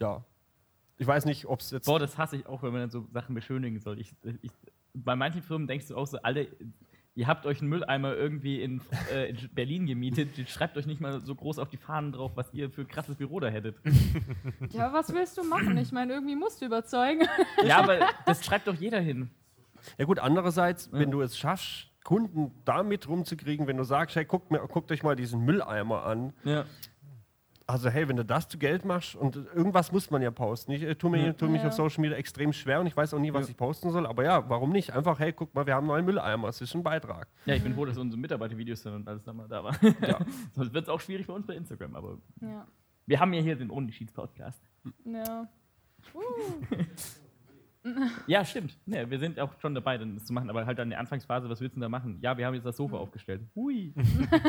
[0.00, 0.24] Ja.
[0.96, 1.86] Ich weiß nicht, ob es jetzt.
[1.86, 3.98] Boah, das hasse ich auch, wenn man dann so Sachen beschönigen soll.
[3.98, 4.12] Ich,
[4.42, 4.50] ich,
[4.92, 6.42] bei manchen Firmen denkst du auch so, Alter,
[7.14, 8.80] ihr habt euch einen Mülleimer irgendwie in,
[9.12, 12.52] äh, in Berlin gemietet, schreibt euch nicht mal so groß auf die Fahnen drauf, was
[12.52, 13.76] ihr für ein krasses Büro da hättet.
[14.70, 15.76] Ja, was willst du machen?
[15.78, 17.26] Ich meine, irgendwie musst du überzeugen.
[17.64, 19.30] ja, aber das schreibt doch jeder hin.
[19.98, 24.50] Ja, gut, andererseits, wenn du es schaffst, Kunden damit rumzukriegen, wenn du sagst, hey, guckt,
[24.50, 26.32] mir, guckt euch mal diesen Mülleimer an.
[26.44, 26.64] Ja.
[27.66, 30.72] Also, hey, wenn du das zu Geld machst und irgendwas muss man ja posten.
[30.72, 31.32] Ich äh, tue mir, Ja.
[31.32, 31.68] tu mich Ja.
[31.68, 33.52] auf Social Media extrem schwer und ich weiß auch nie, was Ja.
[33.52, 34.06] ich posten soll.
[34.06, 34.92] Aber ja, warum nicht?
[34.92, 36.48] Einfach, hey, guck mal, wir haben einen neuen Mülleimer.
[36.48, 37.26] Es ist ein Beitrag.
[37.46, 39.78] Ja, ich bin froh, dass unsere Mitarbeitervideos dann und alles da mal da waren.
[40.02, 40.18] Ja.
[40.54, 42.66] Sonst wird es auch schwierig für uns bei Instagram, aber Ja.
[43.06, 44.60] wir haben ja hier den Unterschieds-Podcast.
[45.06, 45.48] ja.
[48.26, 48.78] Ja, stimmt.
[48.86, 51.48] Ja, wir sind auch schon dabei, dann das zu machen, aber halt an der Anfangsphase,
[51.50, 52.18] was willst du denn da machen?
[52.22, 53.42] Ja, wir haben jetzt das Sofa aufgestellt.
[53.54, 53.92] Hui.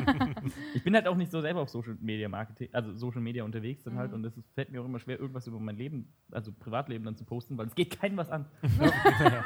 [0.73, 3.83] ich bin halt auch nicht so selber auf Social Media Marketing, also Social Media unterwegs
[3.83, 6.51] dann halt und es ist- fällt mir auch immer schwer, irgendwas über mein Leben, also
[6.53, 8.45] Privatleben dann zu posten, weil es geht keinem was an.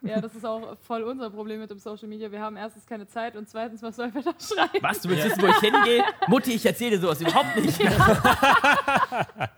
[0.00, 2.30] Ja, das ist auch voll unser Problem mit dem Social Media.
[2.30, 4.78] Wir haben erstens keine Zeit und zweitens, was sollen wir da schreiben?
[4.80, 6.04] Was, du willst wissen, wo ich hingehe?
[6.28, 7.80] Mutti, ich erzähle dir sowas überhaupt nicht.
[7.82, 9.48] Ja,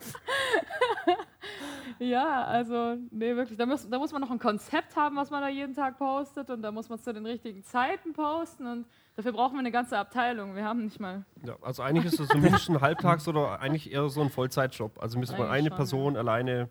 [2.02, 3.58] also, nee, wirklich.
[3.58, 6.48] Da muss, da muss man noch ein Konzept haben, was man da jeden Tag postet
[6.50, 8.86] und da muss man es zu den richtigen Zeiten posten und
[9.16, 10.54] dafür brauchen wir eine ganze Abteilung.
[10.56, 11.24] Wir haben nicht mal.
[11.44, 15.00] Ja, also eigentlich ist das zumindest ein Halbtags- oder eigentlich eher so ein Vollzeitjob.
[15.02, 16.70] Also müsste man eine schon, Person alleine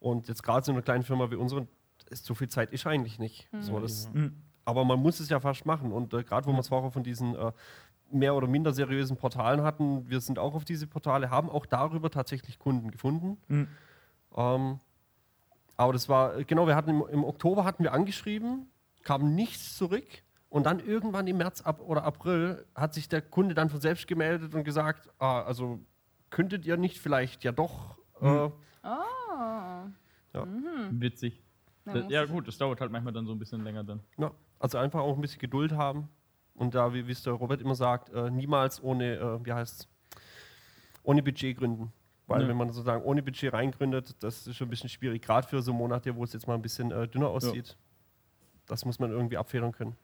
[0.00, 1.68] und jetzt gerade so eine kleine Firma wie unsere,
[2.10, 3.48] ist so viel Zeit ist eigentlich nicht.
[3.60, 4.34] So, das, Mhm.
[4.64, 7.04] aber man muss es ja fast machen und äh, gerade wo wir es vorher von
[7.04, 7.52] diesen äh,
[8.10, 12.10] mehr oder minder seriösen Portalen hatten, wir sind auch auf diese Portale, haben auch darüber
[12.10, 13.38] tatsächlich Kunden gefunden.
[13.48, 13.68] Mhm.
[14.36, 14.80] Ähm,
[15.76, 18.68] aber das war, genau, wir hatten im, im Oktober hatten wir angeschrieben,
[19.02, 20.06] kam nichts zurück.
[20.48, 24.06] Und dann irgendwann im März ab oder April hat sich der Kunde dann von selbst
[24.06, 25.80] gemeldet und gesagt, ah, also
[26.30, 27.96] könntet ihr nicht vielleicht ja doch.
[28.20, 28.50] Äh,
[30.36, 30.44] Oh.
[30.90, 31.42] Witzig.
[31.86, 33.84] Ja, Das- muss Ja, ich- gut, das dauert halt manchmal dann so ein bisschen länger
[33.84, 34.00] dann.
[34.18, 36.08] ja, also einfach auch ein bisschen Geduld haben.
[36.54, 39.88] Und da, wie wie es der Robert immer sagt, äh, niemals ohne, äh, wie heißt
[41.02, 41.92] ohne Budget gründen.
[42.26, 42.48] Weil Ja.
[42.48, 45.72] wenn man sozusagen ohne Budget reingründet, das ist schon ein bisschen schwierig, gerade für so
[45.74, 47.76] Monate, wo es jetzt mal ein bisschen äh, dünner aussieht.
[48.66, 49.94] Das muss man irgendwie abfedern können.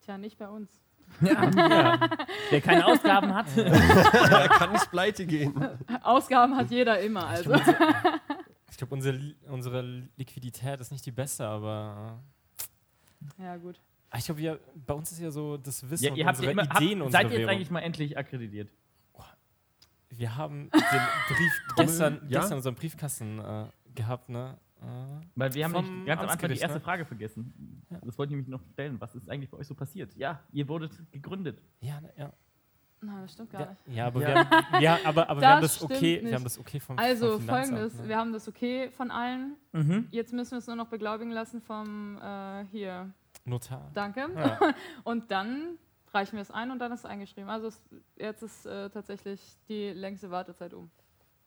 [0.00, 0.78] Tja, nicht bei uns.
[1.20, 3.46] Wer keine Ausgaben hat.
[3.56, 5.54] da kann nicht pleite gehen.
[6.02, 7.54] Ausgaben hat jeder immer, also.
[8.72, 9.82] Ich glaube, unsere, unsere
[10.16, 12.18] Liquidität ist nicht die beste, aber
[13.36, 13.78] Ja, gut.
[14.10, 16.48] äh, ich glaube, bei uns ist ja so das Wissen Ja, und ihr habt ja
[16.48, 17.50] unsere immer, Ideen habt, unsere seid ihr jetzt Währung.
[17.56, 18.70] eigentlich mal endlich akkreditiert?
[20.20, 22.40] Wir haben den Brief gestern, Ja?
[22.40, 24.58] gestern unseren Briefkasten äh, gehabt, ne?
[24.82, 24.84] Äh,
[25.34, 26.84] Weil wir haben nämlich ganz am Anfang die erste ne?
[26.84, 27.82] Frage vergessen.
[28.04, 29.00] Das wollte ich nämlich noch stellen.
[29.00, 30.14] Was ist eigentlich bei euch so passiert?
[30.16, 31.62] Ja, ihr wurdet gegründet.
[31.80, 32.32] ja, ne, ja.
[33.02, 33.96] Nein, das stimmt gar Ja, nicht.
[33.96, 34.28] ja, aber, Ja.
[34.28, 36.24] wir haben, ja, aber, aber wir Das haben das okay, nicht.
[36.26, 38.08] wir haben das okay vom Also vom Finanzamt, folgendes, ne?
[38.08, 39.56] wir haben das okay von allen.
[39.72, 40.08] Mhm.
[40.10, 43.10] Jetzt müssen wir es nur noch beglaubigen lassen vom äh, hier.
[43.46, 43.90] Notar.
[43.94, 44.28] Danke.
[44.36, 44.58] Ja.
[45.04, 45.78] Und dann
[46.12, 47.50] reichen wir es ein und dann ist es eingeschrieben.
[47.50, 47.80] Also es,
[48.16, 50.90] jetzt ist äh, tatsächlich die längste Wartezeit um.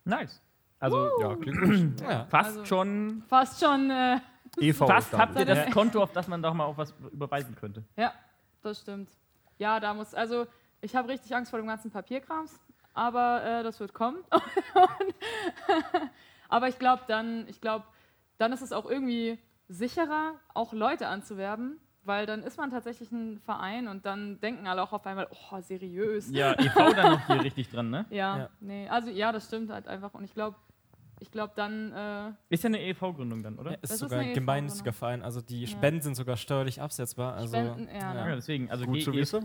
[0.06, 0.42] Nice.
[0.80, 2.02] Also Ja, Glückwunsch.
[2.02, 2.26] Ja.
[2.26, 3.24] fast Also- schon.
[3.28, 4.20] Fast schon, äh,
[4.60, 7.84] EV Fast habt ihr das Konto, auf das man doch mal auf was überweisen könnte.
[7.96, 8.14] ja,
[8.62, 9.10] das stimmt.
[9.58, 10.46] Ja, da muss, also
[10.82, 12.60] ich habe richtig Angst vor dem ganzen Papierkrams,
[12.94, 14.18] aber äh, das wird kommen.
[16.50, 17.86] aber ich glaube dann, ich glaube,
[18.38, 23.40] dann ist es auch irgendwie sicherer, auch Leute anzuwerben, weil dann ist man tatsächlich ein
[23.40, 26.30] Verein und dann denken alle auch auf einmal, oh, seriös.
[26.32, 26.94] Ja, e.V.
[26.94, 28.06] dann noch hier richtig dran, ne?
[28.10, 28.50] Ja, Ja.
[28.60, 30.14] nee, also ja, das stimmt halt einfach.
[30.14, 30.56] Und ich glaube,
[31.20, 33.72] ich glaube dann, äh, Ist ja eine e.V.-Gründung dann, oder?
[33.72, 34.98] Ja, ist Das ist sogar eine ein gemeinnütziger genau.
[34.98, 35.22] Verein.
[35.22, 35.68] Also die Ja.
[35.68, 37.36] Spenden sind sogar steuerlich absetzbar.
[37.36, 38.20] Also, Spenden, ja, ne?
[38.30, 38.70] Ja, deswegen.
[38.70, 39.44] Also Gut zu GE wissen.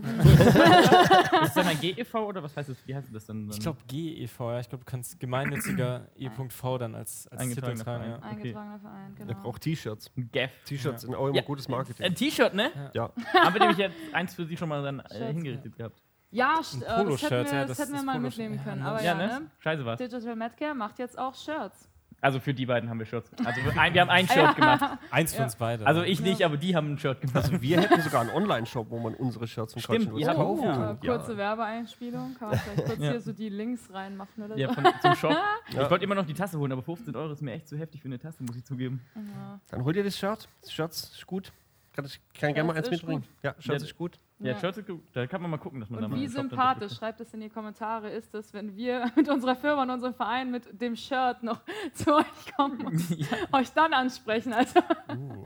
[1.43, 2.77] ist dann ein GEV oder was heißt das?
[2.85, 3.49] Wie heißt das dann?
[3.49, 4.59] Ich glaube GEV, ja.
[4.59, 6.77] Ich glaube, du kannst gemeinnütziger E.V.
[6.77, 8.03] dann als, als Titel Eingetragener tragen.
[8.03, 8.21] Verein.
[8.21, 8.29] Ja.
[8.29, 9.29] eingetragener Verein, genau.
[9.31, 10.11] Er braucht T-Shirts.
[10.15, 10.51] GEF.
[10.65, 11.07] T-Shirts Ja.
[11.07, 11.41] sind auch immer Ja.
[11.43, 12.13] gutes Ein Marketing.
[12.15, 12.71] T-Shirt, ne?
[12.93, 13.11] Ja.
[13.33, 16.01] Haben wir nämlich jetzt eins für Sie schon mal dann äh, hingerichtet gehabt.
[16.31, 18.81] Ja, äh, das hätten wir, ja, das das- hätten wir das mal mitnehmen ja, können.
[18.83, 18.87] ne?
[18.87, 19.39] Aber Ja, ja, ne?
[19.39, 19.51] ne?
[19.59, 19.97] Scheiße was.
[19.97, 21.87] Digital Medcare macht jetzt auch Shirts.
[22.21, 23.31] Also für die beiden haben wir Shirts.
[23.45, 24.99] Also ein, wir haben ein Shirt gemacht.
[25.09, 25.43] Eins für Ja.
[25.45, 25.87] uns beide.
[25.87, 27.37] Also ich nicht, aber die haben ein Shirt gemacht.
[27.37, 30.35] Also wir hätten sogar einen Online-Shop, wo man unsere Shirts und Stimmt, Couch ihr habt-
[30.37, 30.97] kaufen Oh, kann.
[31.01, 32.35] Äh, kurze Werbeeinspielung.
[32.37, 33.11] Kann man vielleicht kurz Ja.
[33.11, 34.59] hier so die Links reinmachen oder so.
[34.59, 35.31] Ja, von, zum Shop.
[35.31, 35.43] Ja.
[35.83, 38.01] Ich wollte immer noch die Tasse holen, aber 15 Euro ist mir echt zu heftig
[38.01, 39.01] für eine Tasse, muss ich zugeben.
[39.15, 39.59] Ja.
[39.69, 40.47] Dann hol dir das Shirt.
[40.61, 41.53] Das Shirt ist gut.
[41.93, 43.23] Kann ich kann gerne mal Shirts eins mitbringen.
[43.41, 43.85] Ja, Shirt Ja.
[43.87, 44.19] ist gut.
[44.39, 44.59] Ja, Ja.
[44.59, 45.03] Shirts sind gut.
[45.13, 47.41] Da kann man mal gucken, dass man da Und mal wie sympathisch, schreibt es in
[47.41, 51.43] die Kommentare, ist es, wenn wir mit unserer Firma und unserem Verein mit dem Shirt
[51.43, 51.61] noch
[51.93, 53.27] zu euch kommen und ja.
[53.51, 54.53] euch dann ansprechen.
[54.53, 55.45] Also uh.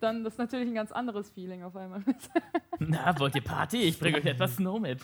[0.00, 2.02] dann das ist natürlich ein ganz anderes Feeling auf einmal.
[2.80, 3.82] Na, wollt ihr Party?
[3.82, 5.00] Ich bringe euch etwas Snow mit.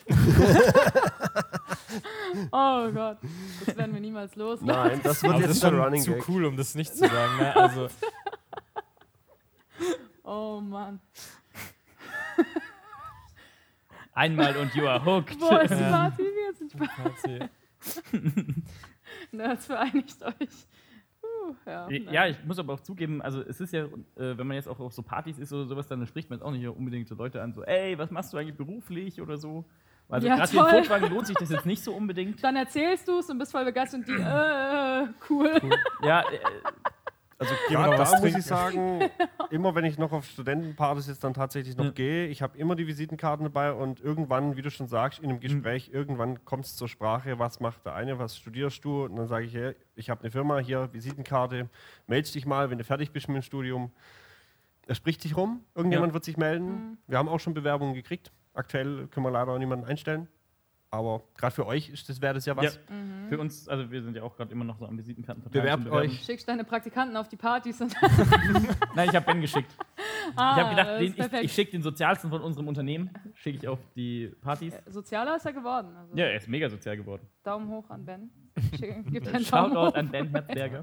[2.53, 3.19] Oh Gott,
[3.67, 4.61] das werden wir niemals los.
[4.61, 6.29] Nein, das wird Aber das jetzt der schon Running zu Gag.
[6.29, 7.37] cool, um das nicht zu sagen.
[7.39, 7.57] Ne?
[7.57, 7.89] Also,
[10.23, 11.01] Oh Mann.
[14.13, 15.41] Einmal und you are hooked.
[15.41, 16.23] Wo ist die Party?
[16.23, 17.39] Wir sind Party.
[19.33, 20.67] Nerds vereinigt euch.
[21.23, 24.57] Uh, ja, Ja, ich muss aber auch zugeben, also es ist ja, äh, wenn man
[24.57, 27.09] jetzt auch auf so Partys ist oder sowas, dann spricht man jetzt auch nicht unbedingt
[27.09, 29.65] so Leute an, so, ey, was machst du eigentlich beruflich oder so.
[30.09, 30.79] Also Ja, gerade hier im toll.
[30.79, 32.43] Furtwagen lohnt sich das jetzt nicht so unbedingt.
[32.43, 35.61] Dann erzählst du es und bist voll begeistert und die, äh, cool.
[36.03, 36.39] Ja, äh,
[37.41, 38.39] Also gerade da muss trinken.
[38.39, 39.01] ich sagen,
[39.51, 41.91] immer wenn ich noch auf Studentenpartys jetzt dann tatsächlich noch Ja.
[41.93, 45.41] gehe, ich habe immer die Visitenkarten dabei und irgendwann, wie du schon sagst, in einem
[45.41, 49.05] Gespräch, irgendwann kommt es zur Sprache, was macht der eine, was studierst du?
[49.05, 51.71] Und dann sage ich, hey, ich habe eine Firma, hier Visitenkarte,
[52.07, 53.91] melde dich mal, wenn du fertig bist mit dem Studium.
[54.87, 56.99] Er spricht sich rum, irgendjemand wird sich melden.
[57.07, 58.33] Wir haben auch schon Bewerbungen gekriegt.
[58.53, 60.29] Aktuell können wir leider auch niemanden einstellen.
[60.93, 62.75] Aber gerade für euch ist das, wäre das ja was.
[62.75, 62.81] Ja.
[63.29, 66.25] Für uns, also wir sind ja auch gerade immer noch so am Visitenkarten Bewerbt euch.
[66.25, 67.95] Schickst deine Praktikanten auf die Partys und
[68.97, 69.71] Nein, ich habe Ben geschickt.
[70.37, 73.69] ah, ich habe gedacht, den, ich, ich schicke den sozialsten von unserem Unternehmen, schicke ich
[73.69, 74.75] auf die Partys.
[74.87, 75.95] Sozialer ist er geworden.
[75.97, 77.23] Also Ja, er ist mega sozial geworden.
[77.45, 78.31] Daumen hoch an Ben.
[78.77, 79.95] Schick, gib einen Daumen Shoutout hoch.
[79.95, 80.83] an Ben Herzberger.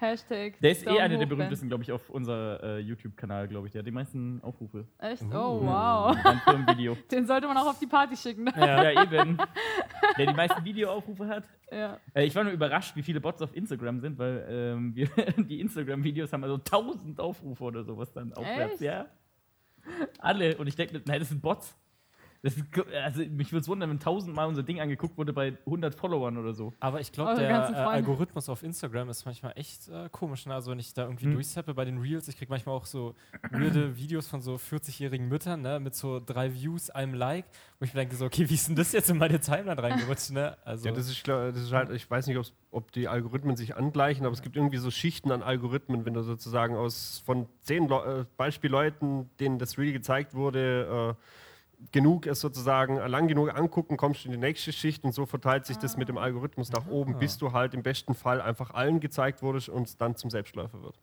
[0.00, 0.60] Hashtag.
[0.60, 3.72] Der ist eh Daumen einer der berühmtesten, glaube ich, auf unser äh, YouTube-Kanal, glaube ich.
[3.72, 4.86] Der hat die meisten Aufrufe.
[4.98, 5.22] Echt?
[5.24, 6.14] Oh, wow.
[6.14, 6.96] Mit seinem Firmenvideo.
[7.10, 8.44] Den sollte man auch auf die Party schicken.
[8.44, 8.52] Ne?
[8.56, 9.02] ja.
[9.02, 9.38] eben.
[10.18, 11.44] Der die meisten Videoaufrufe hat.
[11.72, 11.98] Ja.
[12.14, 15.60] Äh, ich war nur überrascht, wie viele Bots auf Instagram sind, weil ähm, wir, die
[15.60, 18.74] Instagram-Videos haben also 1000 Aufrufe oder sowas dann aufwärts.
[18.74, 18.82] Echt?
[18.82, 19.06] Ja.
[20.20, 20.56] Alle.
[20.58, 21.76] Und ich denke, mir, nein, das sind Bots.
[22.48, 25.94] Das ist, also mich würde es wundern, wenn tausendmal unser Ding angeguckt wurde bei 100
[25.94, 26.72] Followern oder so.
[26.80, 27.74] Aber ich glaube, der äh.
[27.74, 30.46] Algorithmus auf Instagram ist manchmal echt äh, komisch.
[30.46, 30.54] Ne?
[30.54, 31.32] Also wenn ich da irgendwie Hm.
[31.34, 33.14] durchseppe bei den Reels, ich kriege manchmal auch so
[33.50, 35.80] weirde Videos von so 40-jährigen Müttern, ne?
[35.80, 37.44] mit so drei Views, einem Like,
[37.78, 40.30] wo ich mir denke so, okay, wie ist denn das jetzt in meine Timeline reingerutscht?
[40.30, 40.56] Ne?
[40.64, 42.38] Also, Ja, das ist, klar- das ist halt, ich weiß nicht,
[42.70, 46.22] ob die Algorithmen sich angleichen, aber es gibt irgendwie so Schichten an Algorithmen, wenn du
[46.22, 51.22] sozusagen aus von zehn Leu- äh, Beispielleuten, denen das Reel gezeigt wurde, äh,
[51.92, 55.66] genug es sozusagen lang genug angucken, kommst du in die nächste Schicht und so verteilt
[55.66, 59.00] sich das mit dem Algorithmus nach oben, bis du halt im besten Fall einfach allen
[59.00, 60.98] gezeigt wurdest und es dann zum Selbstläufer wird.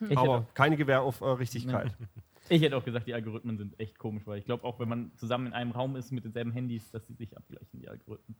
[0.00, 1.94] Ich hätte, Aber auch, keine Gewähr auf äh, Richtigkeit.
[2.48, 5.12] ich hätte auch gesagt, die Algorithmen sind echt komisch, weil ich glaube auch, wenn man
[5.16, 8.36] zusammen in einem Raum ist mit denselben Handys, dass sie sich abgleichen, die Algorithmen.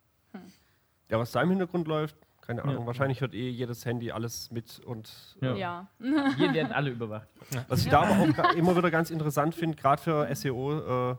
[1.09, 2.81] Ja, was da im Hintergrund läuft, keine Ahnung.
[2.81, 2.87] Ja.
[2.87, 5.55] Wahrscheinlich hört eh jedes Handy alles mit und Ja.
[5.57, 5.89] Ja.
[6.37, 7.29] Hier werden alle überwacht.
[7.69, 11.17] Was ich da aber auch immer wieder ganz interessant finde, gerade für SEO, äh,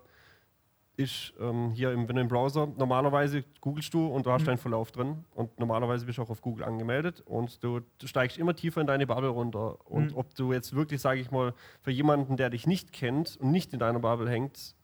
[1.04, 4.58] ist ähm, hier, im, wenn du im Browser, normalerweise googelst du und du hast deinen
[4.58, 8.56] Verlauf drin und normalerweise bist du auch auf Google angemeldet und du, du steigst immer
[8.56, 9.78] tiefer in deine Bubble runter.
[9.90, 10.18] Und Mhm.
[10.18, 13.74] ob du jetzt wirklich, sage ich mal, für jemanden, der dich nicht kennt und nicht
[13.74, 14.76] in deiner Bubble hängt,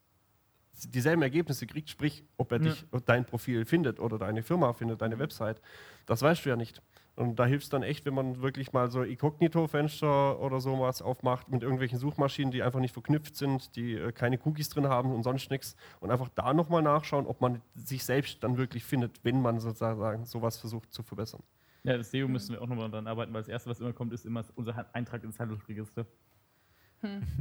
[0.89, 2.69] dieselben Ergebnisse kriegt, sprich, ob er Ja.
[2.69, 5.61] dich, dein Profil findet oder deine Firma findet, deine Website,
[6.05, 6.81] das weißt du ja nicht.
[7.17, 11.49] Und da hilft es dann echt, wenn man wirklich mal so Inkognito-Fenster oder sowas aufmacht
[11.49, 15.23] mit irgendwelchen Suchmaschinen, die einfach nicht verknüpft sind, die äh, keine Cookies drin haben und
[15.23, 15.75] sonst nichts.
[15.99, 20.25] Und einfach da nochmal nachschauen, ob man sich selbst dann wirklich findet, wenn man sozusagen
[20.25, 21.41] sowas versucht zu verbessern.
[21.83, 24.13] Ja, das SEO müssen wir auch nochmal dran arbeiten, weil das Erste, was immer kommt,
[24.13, 26.05] ist immer unser Eintrag ins Handelsregister.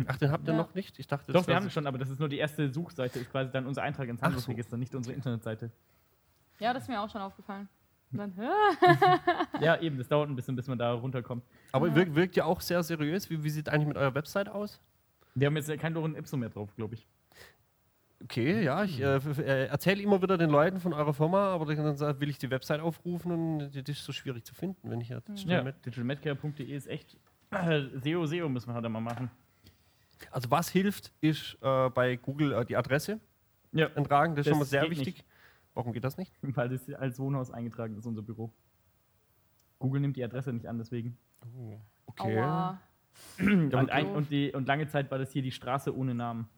[0.07, 0.59] Ach, den habt ihr Ja.
[0.59, 0.99] noch nicht?
[0.99, 3.19] Ich dachte, Doch, das wir haben es schon, aber das ist nur die erste Suchseite,
[3.19, 4.27] ist quasi dann unser Eintrag ins Ach so.
[4.29, 5.71] Handelsregister, nicht unsere Internetseite.
[6.61, 7.69] ja, das ist mir auch schon aufgefallen.
[9.61, 11.45] Ja, eben, das dauert ein bisschen, bis man da runterkommt.
[11.73, 13.29] Aber wirkt, wirkt ja auch sehr seriös.
[13.31, 14.81] Wie, wie sieht eigentlich mit eurer Website aus?
[15.35, 17.07] Wir haben jetzt ja kein Lorem Ipsum mehr drauf, glaube ich.
[18.23, 22.21] Okay, ja, ich äh, äh, erzähle immer wieder den Leuten von eurer Firma, aber dann
[22.21, 25.29] will ich die Website aufrufen und die, ist so schwierig zu finden, wenn ich jetzt
[25.45, 27.19] Ja, digitalmedcare.de ist echt.
[27.51, 29.31] Äh, SEO, SEO müssen wir halt mal machen.
[30.31, 33.21] Also was hilft, ist äh, bei Google äh, die Adresse
[33.73, 34.35] Ja, eintragen.
[34.35, 35.25] Das ist Das schon mal sehr wichtig.
[35.77, 36.33] Warum geht das nicht?
[36.43, 38.51] weil das als Wohnhaus eingetragen ist, unser Büro.
[39.79, 41.17] Google nimmt die Adresse nicht an, deswegen.
[41.55, 42.39] uh, Okay.
[42.41, 42.81] Aua.
[43.39, 46.49] Und, ein, und, die, und lange Zeit war das hier die Straße ohne Namen.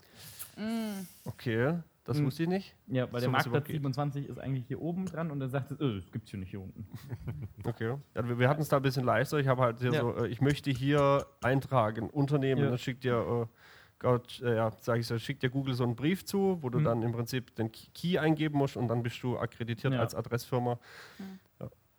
[0.57, 1.07] Mm.
[1.25, 2.27] Okay, das Hm.
[2.27, 2.77] wusste ich nicht.
[2.89, 3.75] Ja, weil der So, was Marktplatz überhaupt geht.
[3.77, 6.51] 27 ist eigentlich hier oben dran und dann sagt es, äh, das gibt's hier nicht
[6.51, 6.87] hier unten.
[7.65, 7.97] Okay.
[8.15, 9.39] Ja, wir wir hatten es da ein bisschen leichter.
[9.39, 10.01] Ich habe halt hier Ja.
[10.01, 12.71] so, äh, ich möchte hier eintragen, Unternehmen, Ja.
[12.71, 13.15] dann schickt dir,
[13.49, 13.57] äh,
[14.01, 16.79] Gott, äh, ja, sag ich so, schickt dir Google so einen Brief zu, wo du
[16.79, 16.85] Mhm.
[16.85, 20.01] dann im Prinzip den Key eingeben musst und dann bist du akkreditiert Ja.
[20.01, 20.79] als Adressfirma.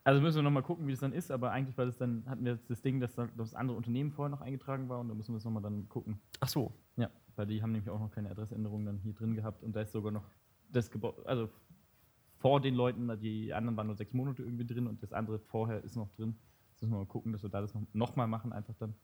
[0.05, 2.43] Also müssen wir nochmal gucken, wie das dann ist, aber eigentlich war das dann, hatten
[2.45, 5.13] wir jetzt das Ding, dass dann das andere Unternehmen vorher noch eingetragen war und da
[5.13, 6.19] müssen wir es nochmal dann gucken.
[6.39, 6.73] Ach so.
[6.95, 9.81] Ja, weil die haben nämlich auch noch keine Adressänderung dann hier drin gehabt und da
[9.81, 10.23] ist sogar noch
[10.71, 11.49] das Gebäude, also
[12.37, 15.83] vor den Leuten, die anderen waren nur sechs Monate irgendwie drin und das andere vorher
[15.83, 16.37] ist noch drin.
[16.71, 18.95] Jetzt müssen wir mal gucken, dass wir da das noch, noch mal machen, einfach dann.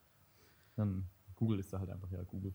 [0.78, 1.06] Dann
[1.36, 2.54] Google ist da halt einfach ja Google.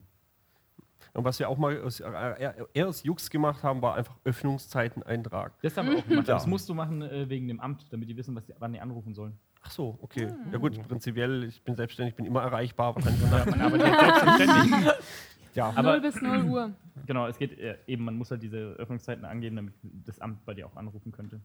[1.13, 5.03] Und was wir auch mal aus, äh, eher aus Jux gemacht haben, war einfach Öffnungszeiten
[5.03, 5.53] eintragen.
[5.61, 6.27] Das haben wir auch gemacht.
[6.27, 6.35] Ja.
[6.35, 8.79] Das musst du machen äh, wegen dem Amt, damit die wissen, was die, wann die
[8.79, 9.37] anrufen sollen.
[9.63, 10.27] Ach so, okay.
[10.51, 12.95] Ja gut, prinzipiell, ich bin selbstständig, ich bin immer erreichbar.
[12.99, 14.91] Ja, man arbeitet selbstständig.
[15.53, 15.69] ja.
[15.75, 16.71] Aber- 0 bis 0 Uhr.
[17.05, 19.73] Genau, es geht äh, eben, man muss halt diese Öffnungszeiten angehen, damit
[20.05, 21.41] das Amt bei dir auch anrufen könnte.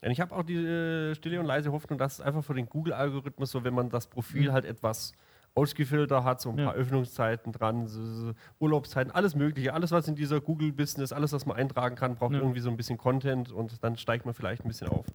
[0.00, 2.68] Ja, ich habe auch die äh, stille und leise Hoffnung, dass es einfach für den
[2.68, 5.12] Google-Algorithmus so, wenn man das Profil halt etwas
[5.58, 6.66] ausgefiltert hat, so ein Ja.
[6.66, 11.46] paar Öffnungszeiten dran, so, so Urlaubszeiten, alles Mögliche, alles, was in dieser Google-Business, alles, was
[11.46, 12.38] man eintragen kann, braucht Ja.
[12.40, 15.06] irgendwie so ein bisschen Content und dann steigt man vielleicht ein bisschen auf.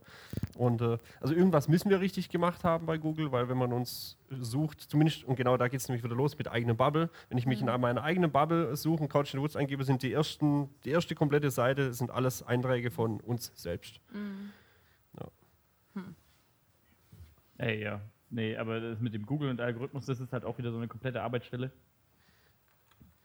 [0.56, 4.18] Und äh, also irgendwas müssen wir richtig gemacht haben bei Google, weil wenn man uns
[4.30, 7.46] sucht, zumindest, und genau da geht es nämlich wieder los mit eigener Bubble, wenn ich
[7.46, 10.70] mich in meiner eigenen Bubble suche und Couch in the Woods eingebe, sind die ersten,
[10.86, 14.00] die erste komplette Seite, sind alles Einträge von uns selbst.
[17.58, 18.02] Ey, ja.
[18.34, 21.22] Nee, aber mit dem Google und Algorithmus, das ist halt auch wieder so eine komplette
[21.22, 21.72] Arbeitsstelle.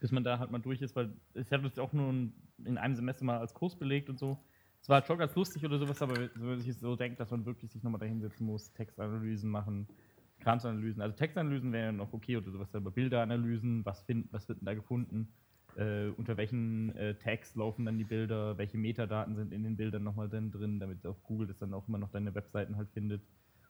[0.01, 2.95] Bis man da halt mal durch ist, weil ich habe das auch nur in einem
[2.95, 4.39] Semester mal als Kurs belegt und so.
[4.83, 7.47] Es war schon ganz lustig oder sowas, aber wenn man sich so denkt, dass man
[7.47, 9.89] wirklich sich nochmal da hinsetzen muss, Textanalysen machen,
[10.41, 11.01] Kramsanalysen.
[11.01, 14.75] Also Textanalysen wären noch okay oder sowas, aber Bilderanalysen, was, find, was wird denn da
[14.75, 15.33] gefunden?
[15.77, 20.03] Äh, unter welchen äh, Tags laufen dann die Bilder, welche Metadaten sind in den Bildern
[20.05, 23.23] nochmal drin, damit auch Google das dann auch immer noch deine Webseiten halt findet.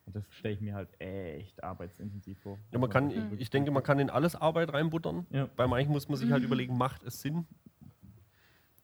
[0.09, 2.59] Und das stelle ich mir halt echt arbeitsintensiv vor.
[2.73, 3.37] Ja, man kann, Mhm.
[3.37, 5.27] ich denke, man kann in alles Arbeit reinbuttern.
[5.29, 5.51] Ja.
[5.55, 7.47] Bei manchen muss man sich halt überlegen, macht es Sinn?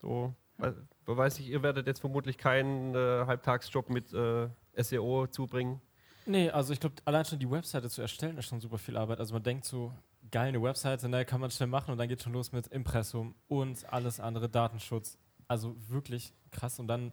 [0.03, 5.81] So, we- weiß ich, ihr werdet jetzt vermutlich keinen äh, Halbtagsjob mit äh, SEO zubringen.
[6.27, 9.19] Nee, also ich glaube, allein schon die Webseite zu erstellen ist schon super viel Arbeit.
[9.19, 9.93] Also man denkt so,
[10.31, 13.35] geil, eine Webseite, ne, kann man schnell machen und dann geht schon los mit Impressum
[13.49, 15.17] und alles andere, Datenschutz.
[15.49, 16.79] Also wirklich krass.
[16.79, 17.13] Und dann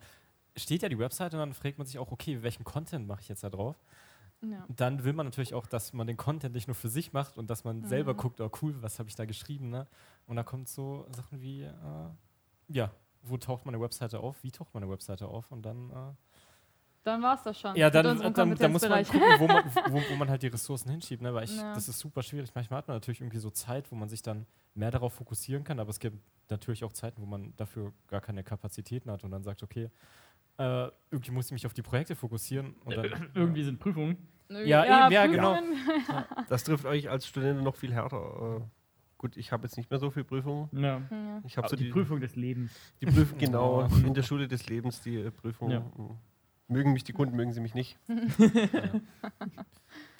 [0.57, 3.29] steht ja die Webseite und dann fragt man sich auch, okay, welchen Content mache ich
[3.29, 3.75] jetzt da drauf?
[4.43, 4.65] Ja.
[4.69, 7.49] Dann will man natürlich auch, dass man den Content nicht nur für sich macht und
[7.49, 9.85] dass man selber guckt, oh cool, was habe ich da geschrieben, ne?
[10.25, 11.73] Und da kommt so Sachen wie, äh,
[12.69, 15.93] ja, wo taucht meine Webseite auf, wie taucht meine Webseite auf und dann, äh,
[17.03, 17.75] Dann war es das schon.
[17.75, 20.47] ja, dann, unserem dann, dann muss man gucken, wo man, wo, wo man halt die
[20.47, 21.31] Ressourcen hinschiebt, ne?
[21.35, 21.75] weil ich, Ja.
[21.75, 22.49] das ist super schwierig.
[22.55, 25.79] Manchmal hat man natürlich irgendwie so Zeit, wo man sich dann mehr darauf fokussieren kann,
[25.79, 26.17] aber es gibt
[26.49, 29.91] natürlich auch Zeiten, wo man dafür gar keine Kapazitäten hat und dann sagt, okay,
[30.61, 34.17] äh, irgendwie muss ich mich auf die Projekte fokussieren und dann, Irgendwie sind Prüfungen.
[34.47, 35.57] Nö, Ja, eben, ja, genau.
[36.49, 38.59] Das trifft euch als Studenten noch viel härter.
[38.59, 38.61] Äh,
[39.17, 40.69] gut, ich habe jetzt nicht mehr so viel Prüfungen.
[40.73, 41.01] Ja.
[41.09, 41.41] Ja.
[41.45, 42.71] Ich habe so die, die, Prüfung des Lebens.
[43.01, 45.71] die Prüfung, genau, in der Schule des Lebens, die äh, Prüfung.
[45.71, 45.83] Ja.
[46.67, 47.97] Mögen mich die Kunden, mögen sie mich nicht.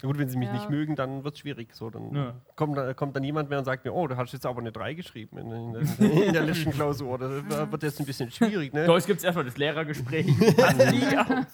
[0.01, 0.53] Na gut, wenn sie mich Ja.
[0.53, 1.73] nicht mögen, dann wird es schwierig.
[1.75, 2.33] So, dann Ja.
[2.55, 4.71] kommt, da, kommt dann jemand mehr und sagt mir, oh, du hast jetzt aber eine
[4.71, 7.17] 3 geschrieben in, in, der- in der letzten Klausur.
[7.17, 8.85] Das wird- wird jetzt ein bisschen schwierig, ne?
[8.87, 10.27] Jetzt gibt es erstmal das Lehrergespräch.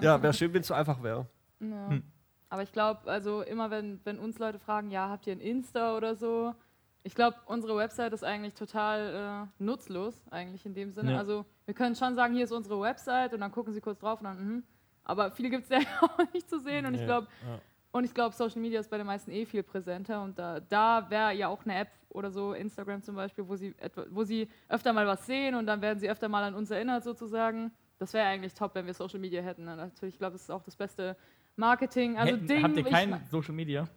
[0.00, 1.26] Ja, wäre schön, wenn es so einfach wäre.
[1.60, 1.88] Ja.
[1.90, 2.02] Hm.
[2.48, 5.96] Aber ich glaube, also immer wenn, wenn uns Leute fragen, ja, habt ihr ein Insta
[5.96, 6.54] oder so?
[7.02, 11.12] Ich glaube, unsere Website ist eigentlich total äh, nutzlos, eigentlich in dem Sinne.
[11.12, 11.18] Ja.
[11.18, 14.20] Also wir können schon sagen, hier ist unsere Website und dann gucken sie kurz drauf
[14.20, 14.62] und dann, mhm.
[15.06, 17.58] Aber viel gibt es ja auch nicht zu sehen und ich glaube, ja.
[17.92, 21.06] und ich glaube, Social Media ist bei den meisten eh viel präsenter und da, da
[21.08, 24.48] wäre ja auch eine App oder so, Instagram zum Beispiel, wo sie, etwa, wo sie
[24.68, 27.70] öfter mal was sehen und dann werden sie öfter mal an uns erinnert sozusagen.
[27.98, 29.64] Das wäre eigentlich top, wenn wir Social Media hätten.
[29.64, 29.74] ne?
[29.76, 31.16] Natürlich, ich glaube, das ist auch das beste
[31.56, 32.18] Marketing.
[32.18, 33.88] Also Hätten- Ding, Habt ihr kein Social Media?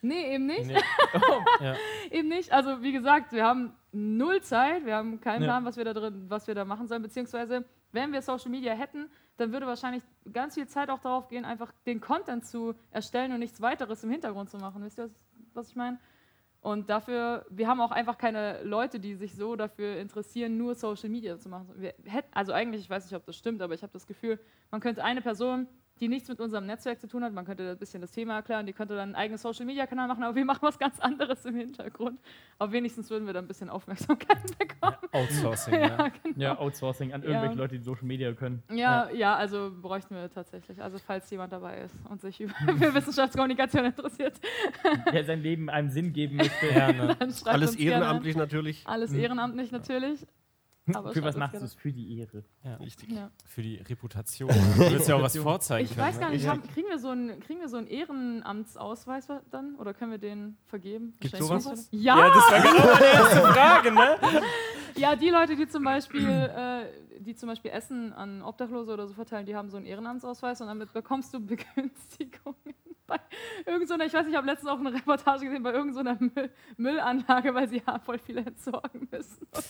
[0.00, 0.66] Nee, eben nicht.
[0.66, 0.80] Nee.
[1.60, 1.76] ja.
[2.10, 2.50] Eben nicht.
[2.52, 5.48] Also wie gesagt, wir haben null Zeit, wir haben keinen Ja.
[5.48, 8.72] Plan, was wir da drin, was wir da machen sollen, beziehungsweise wenn wir Social Media
[8.72, 10.02] hätten, dann würde wahrscheinlich
[10.32, 14.10] ganz viel Zeit auch darauf gehen, einfach den Content zu erstellen und nichts weiteres im
[14.10, 14.82] Hintergrund zu machen.
[14.84, 15.12] Wisst ihr, was,
[15.54, 15.98] was ich meine?
[16.60, 21.08] Und dafür, wir haben auch einfach keine Leute, die sich so dafür interessieren, nur Social
[21.08, 21.74] Media zu machen.
[22.04, 24.38] Hätten, also eigentlich, ich weiß nicht, ob das stimmt, aber ich habe das Gefühl,
[24.70, 25.66] man könnte eine Person,
[26.02, 28.66] die nichts mit unserem Netzwerk zu tun hat, man könnte ein bisschen das Thema erklären,
[28.66, 31.44] die könnte dann einen eigenen Social Media Kanal machen, aber wir machen was ganz anderes
[31.44, 32.18] im Hintergrund.
[32.58, 34.96] Aber wenigstens würden wir da ein bisschen Aufmerksamkeit bekommen.
[35.12, 36.08] Outsourcing, Ja, ja.
[36.24, 36.34] genau.
[36.36, 37.28] Ja, Outsourcing an Ja.
[37.28, 38.64] irgendwelche Leute, die Social Media können.
[38.72, 40.82] Ja, ja, also bräuchten wir tatsächlich.
[40.82, 44.40] Also falls jemand dabei ist und sich über für Wissenschaftskommunikation interessiert,
[45.12, 46.66] Der sein Leben einem Sinn geben möchte.
[46.74, 47.16] ja ne.
[47.20, 48.82] Alles uns gerne ehrenamtlich natürlich.
[48.88, 50.26] Alles ehrenamtlich natürlich.
[50.92, 51.74] Aber Für was machst du es?
[51.74, 52.42] Für die Ehre.
[52.80, 53.10] Richtig.
[53.10, 53.30] Ja.
[53.46, 54.48] Für die Reputation.
[54.76, 56.08] Du willst ja auch was vorzeigen Ich können.
[56.08, 59.76] weiß gar nicht, haben, kriegen, wir so einen, kriegen wir so einen Ehrenamtsausweis dann?
[59.76, 61.14] Oder können wir den vergeben?
[61.20, 61.88] Wahrscheinlich sowas?
[61.92, 64.16] Ja, Ja, das war genau meine erste Frage, ne?
[64.96, 69.14] ja, die Leute, die zum Beispiel, äh, die zum Beispiel Essen an Obdachlose oder so
[69.14, 72.56] verteilen, die haben so einen Ehrenamtsausweis und damit bekommst du Begünstigungen
[73.06, 73.20] bei
[73.66, 77.54] irgendeiner, ich weiß nicht, ich habe letztens auch eine Reportage gesehen, bei irgendeiner Müll Müllanlage,
[77.54, 79.46] weil sie ja voll viele entsorgen müssen.
[79.54, 79.64] Und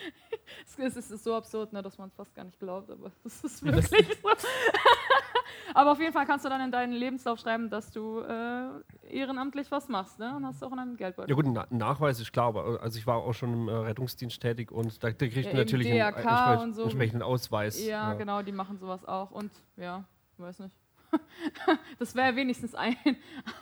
[0.78, 3.62] Es ist, so absurd, ne, dass man es fast gar nicht glaubt, aber es ist
[3.64, 4.28] wirklich so.
[5.74, 8.68] aber auf jeden Fall kannst du dann in deinen Lebenslauf schreiben, dass du äh,
[9.08, 10.34] ehrenamtlich was machst, ne?
[10.36, 11.30] Und hast auch einen Geldbeutel.
[11.30, 13.68] Ja gut, ein Na- ein Nachweis ist klar, aber also ich war auch schon im
[13.68, 16.82] äh, Rettungsdienst tätig und da, da kriegt Ja, man im natürlich einen und so.
[16.84, 17.84] entsprechenden Ausweis.
[17.84, 19.30] Ja, genau, die machen sowas auch.
[19.30, 20.04] Und ja,
[20.38, 20.76] weiß nicht.
[21.98, 22.96] Das wäre wenigstens ein,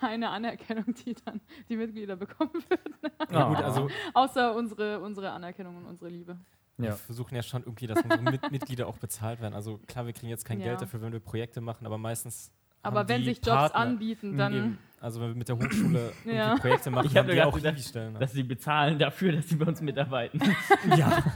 [0.01, 2.95] eine Anerkennung, die dann die Mitglieder bekommen würden.
[3.33, 6.37] Ja, gut, also Außer unsere, unsere Anerkennung und unsere Liebe.
[6.77, 6.97] wir Ja.
[6.97, 9.55] versuchen ja schon irgendwie, dass unsere Mit Mitglieder auch bezahlt werden.
[9.55, 10.67] Also klar, wir kriegen jetzt kein Ja.
[10.67, 12.51] Geld dafür, wenn wir Projekte machen, aber meistens.
[12.83, 14.55] Aber haben wenn die sich Jobs Partner- anbieten, dann.
[14.55, 14.79] Eben.
[15.01, 16.57] Also wenn wir mit der Hochschule Ja.
[16.57, 18.13] Projekte machen, Ich hab haben die auch gedacht, Hiwi-Stellen.
[18.15, 18.19] Ne?
[18.21, 20.41] Dass sie bezahlen dafür, dass sie bei uns mitarbeiten.
[20.97, 21.23] Ja.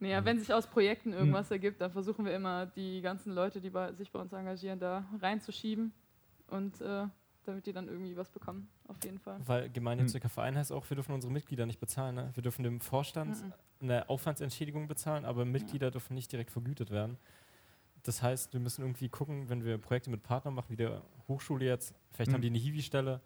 [0.00, 3.70] Naja, wenn sich aus Projekten irgendwas ergibt, dann versuchen wir immer, die ganzen Leute, die
[3.70, 5.92] bei, sich bei uns engagieren, da reinzuschieben.
[6.48, 7.06] Und äh,
[7.44, 8.68] damit die dann irgendwie was bekommen.
[8.88, 9.38] Auf jeden Fall.
[9.46, 12.14] Weil gemeinnütziger Verein heißt auch, wir dürfen unsere Mitglieder nicht bezahlen.
[12.14, 12.30] Ne?
[12.34, 13.52] Wir dürfen dem Vorstand Mhm.
[13.82, 17.18] eine Aufwandsentschädigung bezahlen, aber Mitglieder dürfen nicht direkt vergütet werden.
[18.02, 21.64] Das heißt, wir müssen irgendwie gucken, wenn wir Projekte mit Partnern machen, wie der Hochschule
[21.66, 22.34] jetzt, vielleicht Mhm.
[22.34, 23.20] haben die eine Hiwi-Stelle,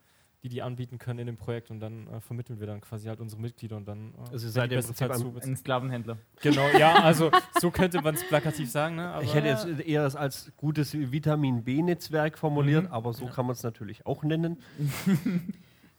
[0.45, 3.19] die die anbieten können in dem Projekt und dann äh, vermitteln wir dann quasi halt
[3.19, 4.13] unsere Mitglieder und dann.
[4.13, 6.19] Äh, Also seid ihr im Prinzip zu- Ein Sklavenhändler.
[6.43, 9.09] Genau, ja, also so könnte man es plakativ sagen, ne?
[9.09, 13.55] Aber Ich hätte jetzt eher das als gutes Vitamin B-Netzwerk formuliert, aber so kann man
[13.55, 14.59] es natürlich auch nennen.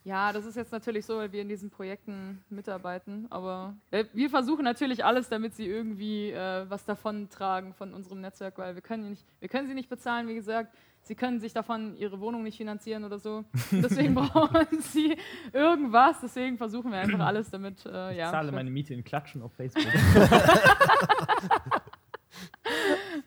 [0.07, 3.25] Ja, das ist jetzt natürlich so, weil wir in diesen Projekten mitarbeiten.
[3.31, 8.21] Aber äh, wir versuchen natürlich alles, damit sie irgendwie äh, was davon tragen von unserem
[8.21, 10.75] Netzwerk, weil wir können, nicht, wir können sie nicht bezahlen, wie gesagt.
[11.07, 13.45] Sie können sich davon ihre Wohnung nicht finanzieren oder so.
[13.71, 15.15] Deswegen brauchen sie
[15.53, 16.17] irgendwas.
[16.21, 17.85] Deswegen versuchen wir einfach alles, damit.
[17.85, 19.83] Äh, Ich ja, zahle meine Miete in Klatschen auf Facebook.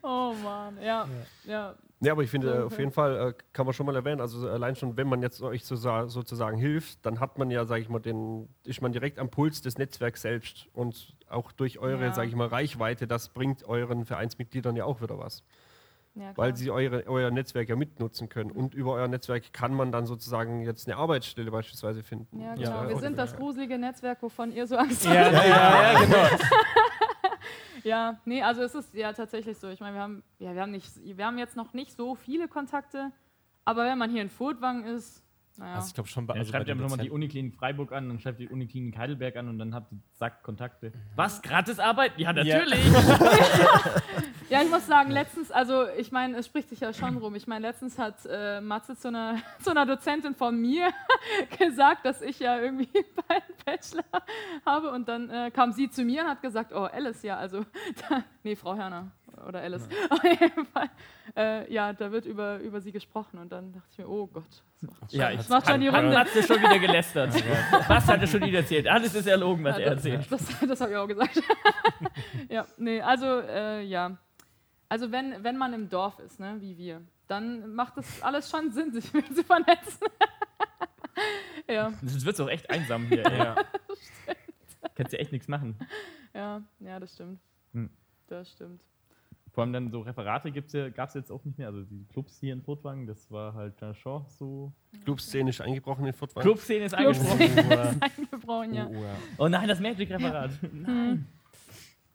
[0.02, 1.08] Oh Mann, ja,
[1.44, 1.74] ja.
[2.00, 2.78] Ja, aber ich finde, äh, auf ja.
[2.80, 5.64] jeden Fall äh, kann man schon mal erwähnen, also allein schon, wenn man jetzt euch
[5.64, 9.18] so, sa- sozusagen hilft, dann hat man ja, sage ich mal, den, ist man direkt
[9.18, 12.12] am Puls des Netzwerks selbst und auch durch eure, Ja.
[12.12, 15.42] sage ich mal, Reichweite, das bringt euren Vereinsmitgliedern ja auch wieder was,
[16.20, 19.92] ja weil sie eure, euer Netzwerk ja mitnutzen können und über euer Netzwerk kann man
[19.92, 22.40] dann sozusagen jetzt eine Arbeitsstelle beispielsweise finden.
[22.40, 22.70] Ja, genau.
[22.70, 25.32] wäre wir sind das gruselige Netzwerk, wovon ihr so Angst ja, habt.
[25.32, 26.54] ja, ja, ja, genau.
[27.84, 29.68] Ja, nee, also es ist ja tatsächlich so.
[29.68, 32.48] Ich meine, wir haben, ja, wir haben nicht, wir haben jetzt noch nicht so viele
[32.48, 33.12] Kontakte,
[33.64, 35.24] aber wenn man hier in Furtwang ist,
[35.58, 35.74] naja.
[35.74, 38.20] Also ich glaube schon bei, Ja, also schreibt einfach nochmal die Uniklinik Freiburg an, dann
[38.20, 40.90] schreibt die Uniklinik Heidelberg an und dann habt ihr zack Kontakte.
[40.90, 40.92] Mhm.
[41.16, 41.42] Was?
[41.42, 42.12] Gratis Arbeit?
[42.16, 42.80] Ja, natürlich.
[44.50, 47.34] Ja, ich muss sagen, letztens, also ich meine, es spricht sich ja schon rum.
[47.34, 50.90] Ich meine, letztens hat äh, Matze zu einer, zu einer Dozentin von mir
[51.58, 52.88] gesagt, dass ich ja irgendwie
[53.28, 54.04] bald einen Bachelor
[54.64, 54.90] habe.
[54.90, 57.66] Und dann äh, kam sie zu mir und hat gesagt, oh, Alice, ja, also,
[58.08, 59.10] da, nee, Frau Hörner
[59.46, 59.88] oder Alice.
[60.10, 60.88] Auf jeden Fall.
[61.36, 63.38] Äh, ja, da wird über, über sie gesprochen.
[63.38, 64.44] Und dann dachte ich mir, oh Gott,
[64.80, 66.14] das macht schon, Ja, das ich macht schon die Hat Runde.
[66.16, 67.34] Matze schon wieder gelästert.
[67.88, 68.86] was hat er schon wieder erzählt?
[68.88, 70.32] Alles ist erlogen, was Ja, er das erzählt.
[70.32, 71.40] das, das habe ich auch gesagt.
[72.48, 74.16] ja, nee, also äh, ja.
[74.88, 78.72] Also wenn, wenn man im Dorf ist, ne, wie wir, dann macht das alles schon
[78.72, 80.06] Sinn, sich mit zu vernetzen.
[81.68, 83.22] ja, Es wird auch echt einsam hier.
[83.22, 83.54] Ja.
[84.94, 85.78] Kannst ja echt nichts machen.
[86.34, 87.40] ja, ja, das stimmt.
[87.74, 87.90] Hm.
[88.28, 88.82] Das stimmt.
[89.58, 91.66] Vor allem dann so Referate ja, gab es jetzt auch nicht mehr.
[91.66, 94.72] Also die Clubs hier in Furtwangen, das war halt dann schon so.
[95.02, 96.44] Clubszene ist eingebrochen in Furtwangen.
[96.48, 97.40] Clubszene ist Clubszene.
[97.40, 98.00] eingesprochen.
[98.18, 98.86] Eingebrochen, ja.
[98.86, 99.16] Oh, oh, ja.
[99.36, 100.52] Oh nein, das Magic-Referat.
[100.72, 101.26] Nein.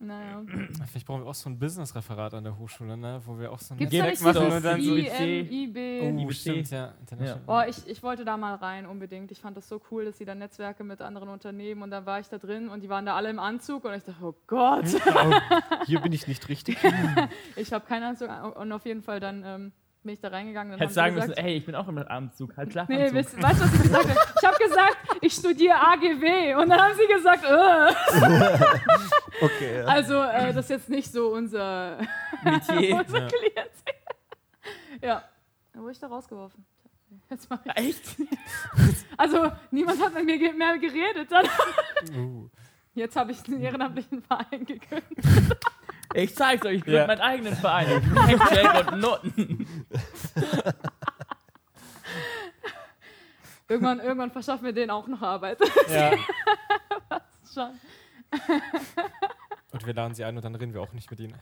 [0.03, 0.43] Naja.
[0.85, 3.21] Vielleicht brauchen wir auch so ein Business-Referat an der Hochschule, ne?
[3.25, 4.95] wo wir auch so ein Gibt es da Netzwerk nicht so machen und dann so.
[4.95, 6.25] IB?
[6.27, 6.93] Oh, stimmt, ja.
[6.99, 7.41] International.
[7.47, 9.31] Oh, ich, ich wollte da mal rein, unbedingt.
[9.31, 12.19] Ich fand das so cool, dass sie da Netzwerke mit anderen Unternehmen und dann war
[12.19, 14.85] ich da drin und die waren da alle im Anzug und ich dachte, oh Gott.
[15.05, 15.31] Oh,
[15.85, 16.77] hier bin ich nicht richtig.
[17.55, 19.71] Ich habe keinen Anzug und auf jeden Fall dann ähm,
[20.03, 20.77] bin ich da reingegangen.
[20.77, 23.15] Hättest sagen sie müssen, gesagt, ey, ich bin auch im Abendzug, halt Nee, Schlafanzug.
[23.15, 24.19] weißt, weißt du, was ich gesagt habe?
[24.41, 28.63] Ich habe gesagt, ich studiere AGW und dann haben sie gesagt, äh.
[29.45, 29.85] Okay, ja.
[29.85, 31.97] also äh, das ist jetzt nicht so unser,
[32.43, 32.95] Metier.
[33.05, 33.27] unser Ja.
[33.27, 33.71] Klientel.
[35.01, 35.23] Ja,
[35.73, 36.65] dann wurde ich da rausgeworfen.
[37.29, 37.75] Jetzt mach ich.
[37.77, 38.15] Echt?
[39.17, 41.31] Also niemand hat mit mir ge- mehr geredet.
[41.31, 41.45] Dann.
[42.15, 42.49] Uh.
[42.95, 45.57] Jetzt habe ich den ehrenamtlichen Verein gekündigt.
[46.13, 47.07] Ich zeig's euch, ich gründe Ja.
[47.07, 47.87] meinen eigenen Verein.
[48.27, 49.67] Hashtag und Noten.
[53.67, 55.57] Irgendwann, irgendwann verschaffen wir denen auch noch Arbeit.
[55.89, 56.11] Ja.
[57.53, 57.69] Schon.
[59.71, 61.35] Und wir laden sie ein und dann reden wir auch nicht mit ihnen.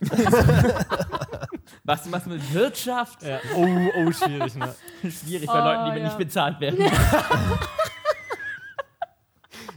[1.84, 3.22] Was du machst mit Wirtschaft?
[3.22, 3.40] Ja.
[3.56, 3.66] Oh,
[3.96, 4.74] oh, schwierig, ne?
[5.02, 6.04] Schwierig bei Oh, Leuten, die mir ja.
[6.04, 6.78] nicht bezahlt werden.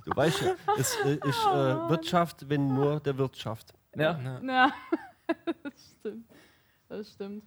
[0.05, 3.73] Du weißt ja, es äh, ist äh, Wirtschaft, wenn nur der Wirtschaft.
[3.95, 4.19] Ja.
[4.19, 4.41] Ja.
[4.41, 4.73] Ja,
[5.63, 6.29] das stimmt.
[6.87, 7.43] Das stimmt.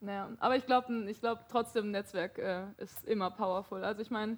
[0.00, 3.82] Naja, aber ich glaube ich glaub trotzdem, Netzwerk äh, ist immer powerful.
[3.82, 4.36] Also ich meine,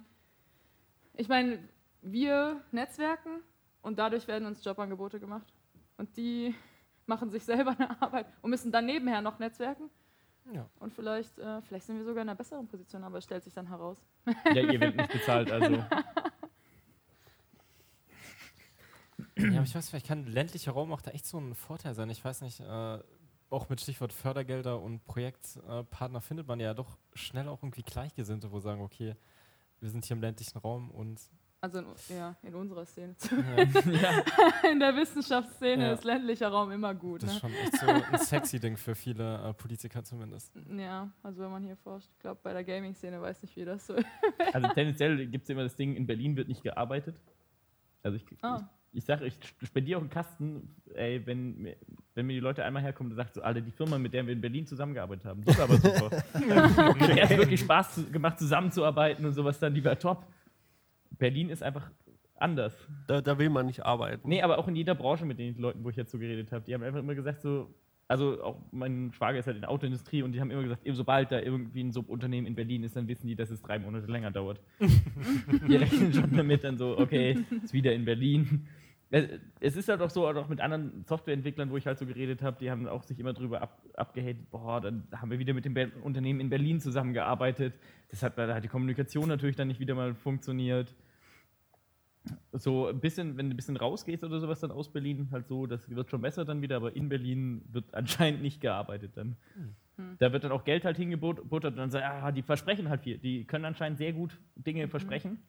[1.13, 1.59] ich meine,
[2.01, 3.41] wir netzwerken
[3.81, 5.47] und dadurch werden uns Jobangebote gemacht.
[5.97, 6.55] Und die
[7.05, 9.89] machen sich selber eine Arbeit und müssen dann nebenher noch netzwerken.
[10.53, 10.69] Ja.
[10.79, 13.53] Und vielleicht, äh, vielleicht sind wir sogar in einer besseren Position, aber es stellt sich
[13.53, 14.01] dann heraus.
[14.45, 15.83] ja, ihr werdet nicht bezahlt, also.
[19.37, 22.09] Ja, aber ich weiß, vielleicht kann ländlicher Raum auch da echt so ein Vorteil sein.
[22.09, 22.99] Ich weiß nicht, äh,
[23.49, 28.59] auch mit Stichwort Fördergelder und Projektpartner findet man ja doch schnell auch irgendwie Gleichgesinnte, wo
[28.59, 29.15] sagen, okay,
[29.79, 31.19] wir sind hier im ländlichen Raum und
[31.61, 33.15] Also in, ja, in unserer Szene.
[34.01, 34.23] ja.
[34.69, 35.93] In der Wissenschaftsszene Ja.
[35.93, 37.23] ist ländlicher Raum immer gut.
[37.23, 37.49] das ist Ne?
[37.49, 40.53] schon echt so ein sexy Ding für viele äh, Politiker zumindest.
[40.77, 42.09] Ja, also wenn man hier forscht.
[42.11, 44.05] Ich glaube, bei der Gaming-Szene weiß nicht, wie das so ist.
[44.53, 47.19] Also tendenziell gibt es immer das Ding, in Berlin wird nicht gearbeitet.
[48.03, 48.69] Also ich, Ah.
[48.91, 51.75] Ich, ich sage, ich spendiere auch einen Kasten, ey, wenn, mir-
[52.15, 54.33] wenn mir die Leute einmal herkommen und sagt so, alle die Firma, mit der wir
[54.33, 56.23] in Berlin zusammengearbeitet haben, war aber super.
[56.99, 60.25] mit der hat wirklich Spaß zu, gemacht, zusammenzuarbeiten und sowas dann, die war top.
[61.17, 61.89] Berlin ist einfach
[62.35, 62.75] anders.
[63.07, 64.27] Da, da will man nicht arbeiten.
[64.29, 66.63] Nee, aber auch in jeder Branche mit den Leuten, wo ich jetzt so geredet habe,
[66.65, 67.73] die haben einfach immer gesagt so,
[68.07, 70.95] also auch mein Schwager ist halt in der Autoindustrie und die haben immer gesagt, eben
[70.95, 74.07] sobald da irgendwie ein Subunternehmen in Berlin ist, dann wissen die, dass es drei Monate
[74.09, 74.61] länger dauert.
[75.67, 78.67] die rechnen schon damit dann so, okay, ist wieder in Berlin.
[79.59, 82.57] Es- ist halt auch so, auch mit anderen Softwareentwicklern, wo ich halt so geredet habe,
[82.59, 85.73] die haben auch sich immer drüber ab, abgehatet, boah, dann haben wir wieder mit dem
[85.73, 87.73] Be Unternehmen in Berlin zusammengearbeitet.
[88.09, 90.93] Das hat, da hat die Kommunikation natürlich dann nicht wieder mal funktioniert
[92.53, 95.65] so ein bisschen, wenn du ein bisschen rausgehst oder sowas dann aus Berlin, halt so,
[95.65, 99.35] das wird schon besser dann wieder, aber in Berlin wird anscheinend nicht gearbeitet dann.
[100.19, 103.17] Da wird dann auch Geld halt hingebuttert und dann sagt, ah, die versprechen halt viel.
[103.17, 105.39] Die können anscheinend sehr gut Dinge versprechen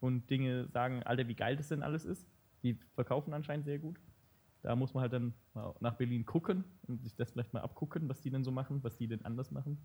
[0.00, 2.28] und Dinge sagen, Alter, wie geil das denn alles ist.
[2.62, 3.98] Die verkaufen anscheinend sehr gut.
[4.62, 8.08] Da muss man halt dann mal nach Berlin gucken und sich das vielleicht mal abgucken,
[8.08, 9.78] was die denn so machen, was die denn anders machen.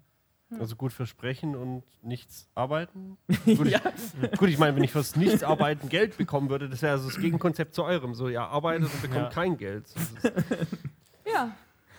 [0.57, 3.17] Also gut versprechen und nichts arbeiten.
[3.45, 6.93] Gut, ich, gut, ich meine, wenn ich fürs Nichts arbeiten Geld bekommen würde, das wäre
[6.93, 8.15] also das Gegenkonzept zu eurem.
[8.15, 9.29] So, ja, arbeitet und bekommt Ja.
[9.29, 9.85] kein Geld.
[10.23, 10.67] Das ist,
[11.31, 11.51] Ja.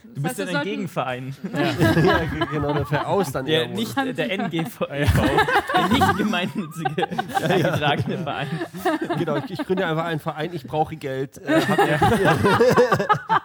[0.03, 1.37] Du bist ja ein Gegenverein.
[1.53, 7.07] ja, genau, der Veraus dann Der nicht der NGV, der nicht gemeinnützige
[7.43, 8.49] eingetragene Verein.
[9.19, 11.39] Genau, ich, ich gründe einfach einen Verein, ich brauche Geld.
[11.39, 13.41] Äh, hab ja.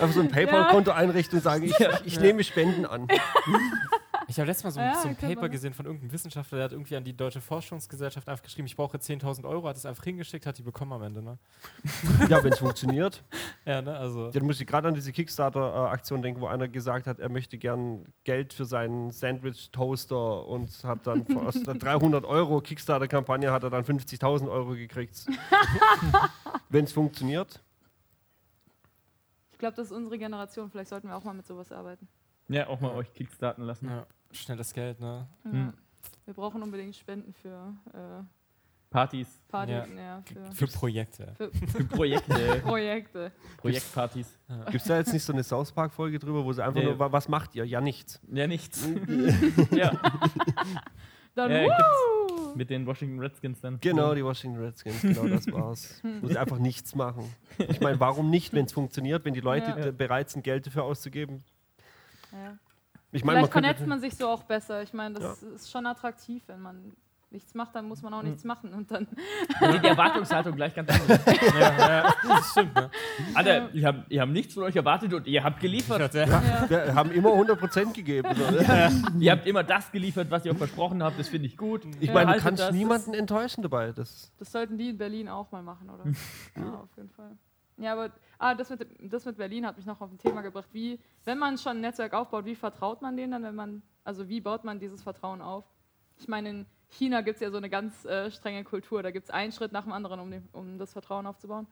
[0.00, 1.74] Einfach so ein PayPal-Konto einrichten und sagen, ich,
[2.04, 3.08] ich nehme Spenden an.
[4.28, 5.50] Ich habe letztes Mal so, Ja, so ein Paper man.
[5.50, 8.96] gesehen von irgendeinem Wissenschaftler, der hat irgendwie an die Deutsche Forschungsgesellschaft einfach geschrieben, ich brauche
[8.98, 11.22] 10.000 Euro, hat es einfach hingeschickt, hat die bekommen am Ende.
[11.22, 11.38] Ne?
[12.28, 13.22] Ja, wenn es funktioniert.
[13.64, 13.96] Ja, ne?
[13.96, 17.56] Also, Dann muss ich gerade an diese Kickstarter-Aktion denken, wo einer gesagt hat, er möchte
[17.56, 23.70] gern Geld für seinen Sandwich-Toaster und hat dann aus der 300 Euro Kickstarter-Kampagne hat er
[23.70, 25.26] dann 50.000 Euro gekriegt.
[26.68, 27.60] wenn es funktioniert.
[29.56, 30.68] Ich glaube, das ist unsere Generation.
[30.70, 32.06] Vielleicht sollten wir auch mal mit sowas arbeiten.
[32.48, 33.88] Ja, auch mal euch kickstarten lassen.
[33.88, 35.26] ja, schnelles Geld, ne?
[35.44, 35.50] Ja.
[35.50, 35.72] Hm.
[36.26, 38.22] Wir brauchen unbedingt Spenden für äh,
[38.90, 39.86] Partys, Party, Ja.
[39.86, 40.22] ja.
[40.26, 41.32] für, Für Projekte.
[41.38, 43.32] für für Projekte, Projekte.
[43.56, 44.38] Projektpartys.
[44.66, 46.86] Gibt es da jetzt nicht so eine South Park-Folge drüber, wo sie einfach Nee.
[46.88, 47.64] nur, wa- was macht ihr?
[47.64, 48.20] Ja, nichts.
[48.30, 48.86] Ja, nichts.
[49.70, 49.90] ja,
[51.34, 52.35] Dann, Ja, wuhu!
[52.56, 53.78] Mit den Washington Redskins dann.
[53.80, 56.02] Genau, die Washington Redskins, genau das war's.
[56.22, 57.32] Sie einfach nichts machen.
[57.58, 59.90] Ich meine, warum nicht, wenn es funktioniert, wenn die Leute Ja.
[59.92, 61.44] bereit sind, Geld dafür auszugeben?
[62.32, 62.56] Ja.
[63.12, 64.82] Ich meine, man Vielleicht vernetzt man sich so auch besser.
[64.82, 66.92] Ich meine, das ist schon attraktiv, wenn man
[67.30, 68.72] nichts macht, dann muss man auch nichts machen.
[68.72, 71.24] Und dann, Die, die Erwartungshaltung gleich ganz anders.
[71.58, 72.90] ja, ja, das stimmt, ne?
[73.34, 76.14] Alter, ihr habt, ihr habt nichts von euch erwartet und ihr habt geliefert.
[76.14, 76.24] Ja.
[76.24, 76.68] ja.
[76.68, 78.28] wir haben immer 100% gegeben.
[79.18, 81.18] Ihr habt immer das geliefert, was ihr auch versprochen habt.
[81.18, 81.84] Das finde ich gut.
[82.00, 82.14] Ich Ja.
[82.14, 83.92] meine, du kannst das, niemanden enttäuschen dabei.
[83.92, 86.04] Das, Das sollten die in Berlin auch mal machen, oder?
[86.56, 87.36] ja, auf jeden Fall.
[87.78, 90.68] Ja, aber ah, das, mit, das mit Berlin hat mich noch auf ein Thema gebracht.
[90.72, 94.28] Wie, wenn man schon ein Netzwerk aufbaut, wie vertraut man denen dann, wenn man, also
[94.28, 95.64] wie baut man dieses Vertrauen auf?
[96.18, 99.02] Ich meine, in China gibt es ja so eine ganz äh, strenge Kultur.
[99.02, 101.66] Da gibt es einen Schritt nach dem anderen, um, den, um das Vertrauen aufzubauen.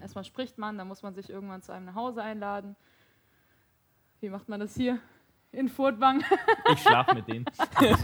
[0.00, 2.76] Erstmal spricht man, dann muss man sich irgendwann zu einem nach Hause einladen.
[4.20, 4.98] Wie macht man das hier?
[5.52, 6.24] In Furtwang.
[6.72, 7.44] Ich schlafe mit denen.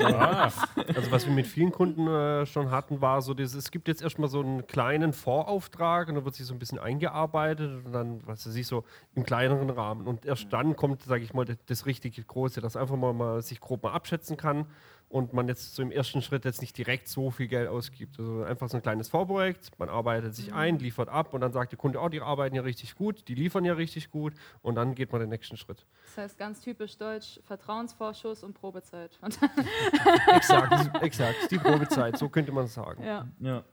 [0.03, 0.51] Ah,
[0.95, 4.03] also was wir mit vielen Kunden äh, schon hatten, war so, dieses, es gibt jetzt
[4.03, 8.20] erstmal so einen kleinen Vorauftrag und dann wird sich so ein bisschen eingearbeitet und dann,
[8.26, 8.84] was weiß ich, so
[9.14, 10.07] im kleineren Rahmen.
[10.07, 13.41] Und erst dann kommt, sage ich mal, das, das richtig Große, dass einfach mal, mal
[13.41, 14.66] sich grob mal abschätzen kann
[15.09, 18.18] und man jetzt so im ersten Schritt jetzt nicht direkt so viel Geld ausgibt.
[18.18, 21.72] Also einfach so ein kleines Vorprojekt, man arbeitet sich ein, liefert ab und dann sagt
[21.72, 24.94] der Kunde, oh, die arbeiten ja richtig gut, die liefern ja richtig gut und dann
[24.94, 25.86] geht man den nächsten Schritt.
[26.04, 29.18] Das heißt ganz typisch deutsch, Vertrauensvorschuss und Probezeit.
[29.22, 29.38] Und,
[30.34, 33.02] Exakt, exakt, die Probezeit, so könnte man es sagen.
[33.02, 33.28] ja.
[33.40, 33.64] Ja.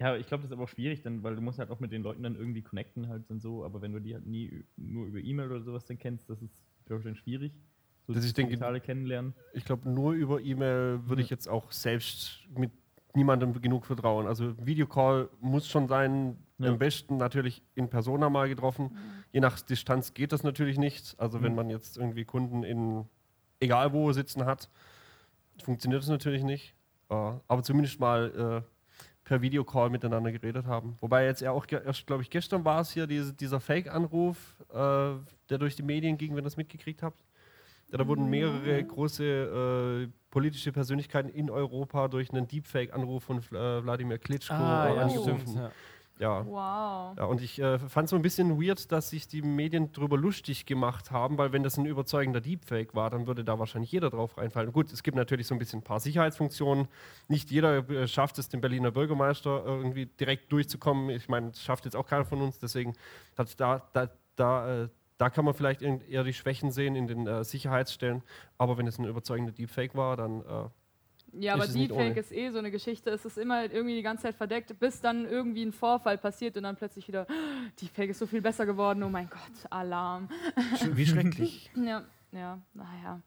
[0.00, 1.92] Ja, ich glaube, das ist aber auch schwierig, dann, weil du musst halt auch mit
[1.92, 5.06] den Leuten dann irgendwie connecten halt und so, aber wenn du die halt nie nur
[5.06, 6.52] über E-Mail oder sowas dann kennst, das ist,
[6.84, 7.52] glaube ich, dann schwierig.
[8.06, 9.34] So Das das ich denke- Kennenlernen.
[9.54, 12.70] Ich glaube, nur über E-Mail würde ich jetzt auch selbst mit
[13.14, 14.26] niemandem genug vertrauen.
[14.26, 16.68] Also Videocall muss schon sein, Ja.
[16.70, 18.96] am besten natürlich in Persona mal getroffen.
[19.32, 21.14] Je nach Distanz geht das natürlich nicht.
[21.18, 21.56] Also wenn Mhm.
[21.56, 23.06] man jetzt irgendwie Kunden in
[23.60, 24.68] egal wo sitzen hat,
[25.62, 26.74] funktioniert das natürlich nicht.
[27.08, 28.70] Äh, aber zumindest mal äh,
[29.24, 30.96] per Videocall miteinander geredet haben.
[31.00, 34.74] Wobei jetzt ja auch erst, glaube ich, gestern war es hier, diese, dieser Fake-Anruf, äh,
[35.48, 37.24] der durch die Medien ging, wenn ihr das mitgekriegt habt.
[37.94, 43.84] Ja, da wurden mehrere große äh, politische Persönlichkeiten in Europa durch einen Deepfake-Anruf von äh,
[43.84, 45.08] Wladimir Klitschko ah ja.
[45.08, 45.70] Ja.
[46.18, 46.44] Ja.
[46.44, 47.16] Wow.
[47.16, 50.16] Ja, und ich äh, fand es so ein bisschen weird, dass sich die Medien darüber
[50.16, 54.10] lustig gemacht haben, weil wenn das ein überzeugender Deepfake war, dann würde da wahrscheinlich jeder
[54.10, 54.72] drauf reinfallen.
[54.72, 56.88] Gut, es gibt natürlich so ein bisschen ein paar Sicherheitsfunktionen.
[57.28, 61.10] Nicht jeder äh, schafft es, dem Berliner Bürgermeister irgendwie direkt durchzukommen.
[61.10, 62.94] Ich meine, das schafft jetzt auch keiner von uns, deswegen
[63.38, 64.88] hat da, da, da, äh,
[65.18, 68.22] da kann man vielleicht eher die Schwächen sehen in den äh, Sicherheitsstellen.
[68.58, 70.68] Aber wenn es ein überzeugender Deepfake war, dann äh,
[71.40, 73.10] Ja, aber Deepfake ist eh so eine Geschichte.
[73.10, 76.64] Es ist immer irgendwie die ganze Zeit verdeckt, bis dann irgendwie ein Vorfall passiert und
[76.64, 77.26] dann plötzlich wieder,
[77.80, 79.02] Deepfake ist so viel besser geworden.
[79.02, 80.28] Oh mein Gott, Alarm.
[80.92, 81.70] Wie schrecklich.
[81.76, 82.02] Ja,
[82.32, 83.20] ja, naja.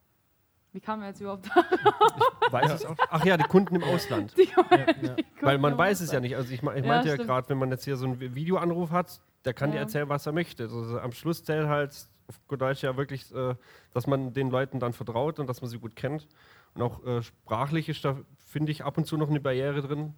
[0.74, 1.50] Wie kamen wir jetzt überhaupt
[2.52, 2.96] Weiß es auch.
[3.10, 4.36] Ach ja, die Kunden im Ausland.
[5.42, 6.36] Weil man weiß es ja nicht.
[6.36, 7.28] Also ich, ich Ja, meinte ja, stimmt.
[7.28, 9.84] gerade, wenn man jetzt hier so einen Vi- Videoanruf hat, der kann dir Ja.
[9.84, 10.64] erzählen, was er möchte.
[10.64, 13.56] Also am Schluss zählt halt auf gut Deutsch ja wirklich, äh,
[13.94, 16.28] dass man den Leuten dann vertraut und dass man sie gut kennt.
[16.74, 20.14] Und auch äh, sprachlich ist da, finde ich, ab und zu noch eine Barriere drin.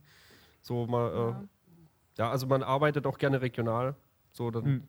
[0.62, 1.44] So mal, äh, Ja.
[2.18, 3.96] ja, also man arbeitet auch gerne regional.
[4.32, 4.88] So, dann, Mhm.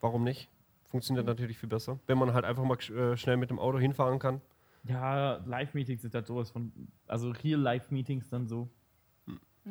[0.00, 0.48] warum nicht?
[0.86, 1.98] Funktioniert natürlich viel besser.
[2.06, 4.40] Wenn man halt einfach mal äh, schnell mit dem Auto hinfahren kann.
[4.84, 6.72] Ja, Live-Meetings sind halt sowas von,
[7.06, 8.70] also Real-Life-Meetings dann so.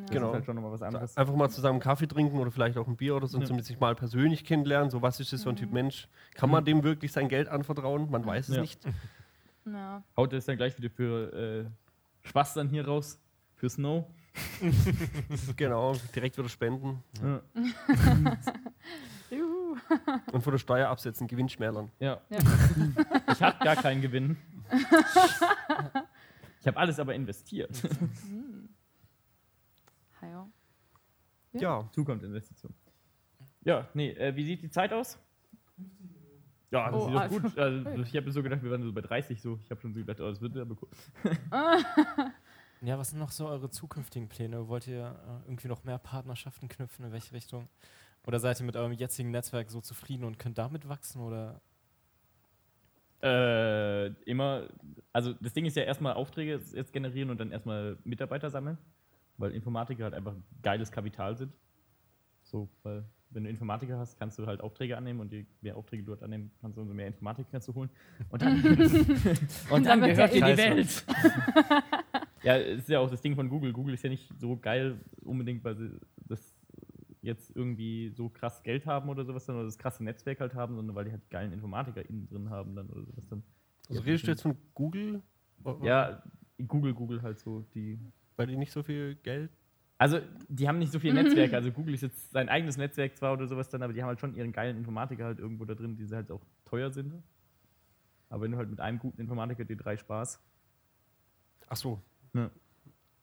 [0.06, 0.28] Das Genau.
[0.30, 1.18] ist halt schon nochmal was anderes.
[1.18, 3.48] Einfach mal zusammen Kaffee trinken oder vielleicht auch ein Bier oder so, und Ja.
[3.48, 4.90] zumindest sich mal persönlich kennenlernen.
[4.90, 6.08] So, was ist das für ein Typ Mensch?
[6.36, 8.10] Kann man dem wirklich sein Geld anvertrauen?
[8.10, 8.62] Man weiß es Ja.
[8.62, 8.80] nicht.
[9.66, 10.02] Ja.
[10.16, 13.20] Haut es dann gleich wieder für äh, Spaß dann hier raus,
[13.58, 14.06] für Snow.
[15.58, 17.42] Genau, direkt wieder spenden Ja.
[20.32, 21.92] Und von der Steuer absetzen, Gewinn schmälern.
[22.00, 22.22] ja.
[22.30, 22.38] Ja.
[23.34, 24.38] Ich habe gar keinen Gewinn.
[26.62, 27.72] Ich habe alles aber investiert.
[31.54, 31.62] Ja.
[31.62, 32.74] Ja, Zukommt Investition.
[33.64, 35.18] Ja, nee, äh, wie sieht die Zeit aus?
[36.72, 37.58] Ja, das Oh, sieht doch also- gut.
[37.58, 39.60] Also, ich habe so gedacht, wir waren so bei 30 so.
[39.64, 40.90] Ich habe schon so gedacht, oh, das wird aber cool.
[42.82, 44.68] Ja, was sind noch so eure zukünftigen Pläne?
[44.68, 45.00] Wollt ihr
[45.44, 47.06] äh, irgendwie noch mehr Partnerschaften knüpfen?
[47.06, 47.68] In welche Richtung?
[48.28, 51.22] Oder seid ihr mit eurem jetzigen Netzwerk so zufrieden und könnt damit wachsen?
[51.22, 51.60] Oder
[53.24, 54.68] Äh, immer,
[55.12, 58.78] also das Ding ist ja erstmal Aufträge jetzt generieren und dann erstmal Mitarbeiter sammeln,
[59.38, 61.54] weil Informatiker halt einfach geiles Kapital sind.
[62.44, 66.04] So, weil wenn du Informatiker hast, kannst du halt Aufträge annehmen und je mehr Aufträge
[66.04, 67.90] du dort annehmen kannst, umso mehr Informatiker kannst du holen.
[68.30, 68.64] Und dann,
[69.70, 71.06] und dann gehört dir ja die Welt.
[72.44, 73.74] ja, ist ja auch das Ding von Google.
[73.74, 76.56] Google ist ja nicht so geil unbedingt, weil sie das
[77.22, 80.76] jetzt irgendwie so krass Geld haben oder sowas dann, oder das krasse Netzwerk halt haben,
[80.76, 83.44] sondern weil die halt geilen Informatiker innen drin haben dann oder sowas dann.
[83.90, 85.22] also redest du jetzt von Google?
[85.82, 86.24] Ja,
[86.66, 88.00] Google, Google halt so, die.
[88.38, 89.52] Weil die nicht so viel Geld.
[89.98, 91.52] Also, die haben nicht so viel Netzwerk.
[91.54, 94.20] Also, Google ist jetzt sein eigenes Netzwerk zwar oder sowas dann, aber die haben halt
[94.20, 97.22] schon ihren geilen Informatiker halt irgendwo da drin, die sie halt auch teuer sind.
[98.30, 100.40] Aber wenn du halt mit einem guten Informatiker die drei Spaß.
[101.70, 102.02] Ach so.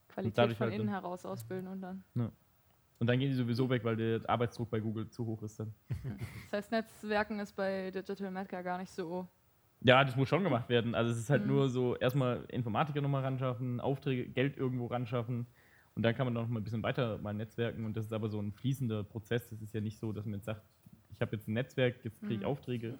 [0.08, 2.04] Qualität dadurch von halt innen heraus ausbilden und dann.
[2.98, 5.74] Und dann gehen die sowieso weg, weil der Arbeitsdruck bei Google zu hoch ist dann.
[6.44, 9.28] Das heißt, Netzwerken ist bei Digital Medcar gar nicht so.
[9.86, 10.94] Ja, das muss schon gemacht werden.
[10.94, 11.48] Also, es ist halt Mhm.
[11.48, 15.46] nur so erstmal Informatiker nochmal ranschaffen, Aufträge, Geld irgendwo ranschaffen.
[15.94, 17.84] Und dann kann man noch mal ein bisschen weiter mal netzwerken.
[17.84, 19.46] Und das ist aber so ein fließender Prozess.
[19.48, 20.62] Das ist ja nicht so, dass man jetzt sagt,
[21.12, 22.46] ich habe jetzt ein Netzwerk, jetzt kriege ich Mhm.
[22.46, 22.98] Aufträge.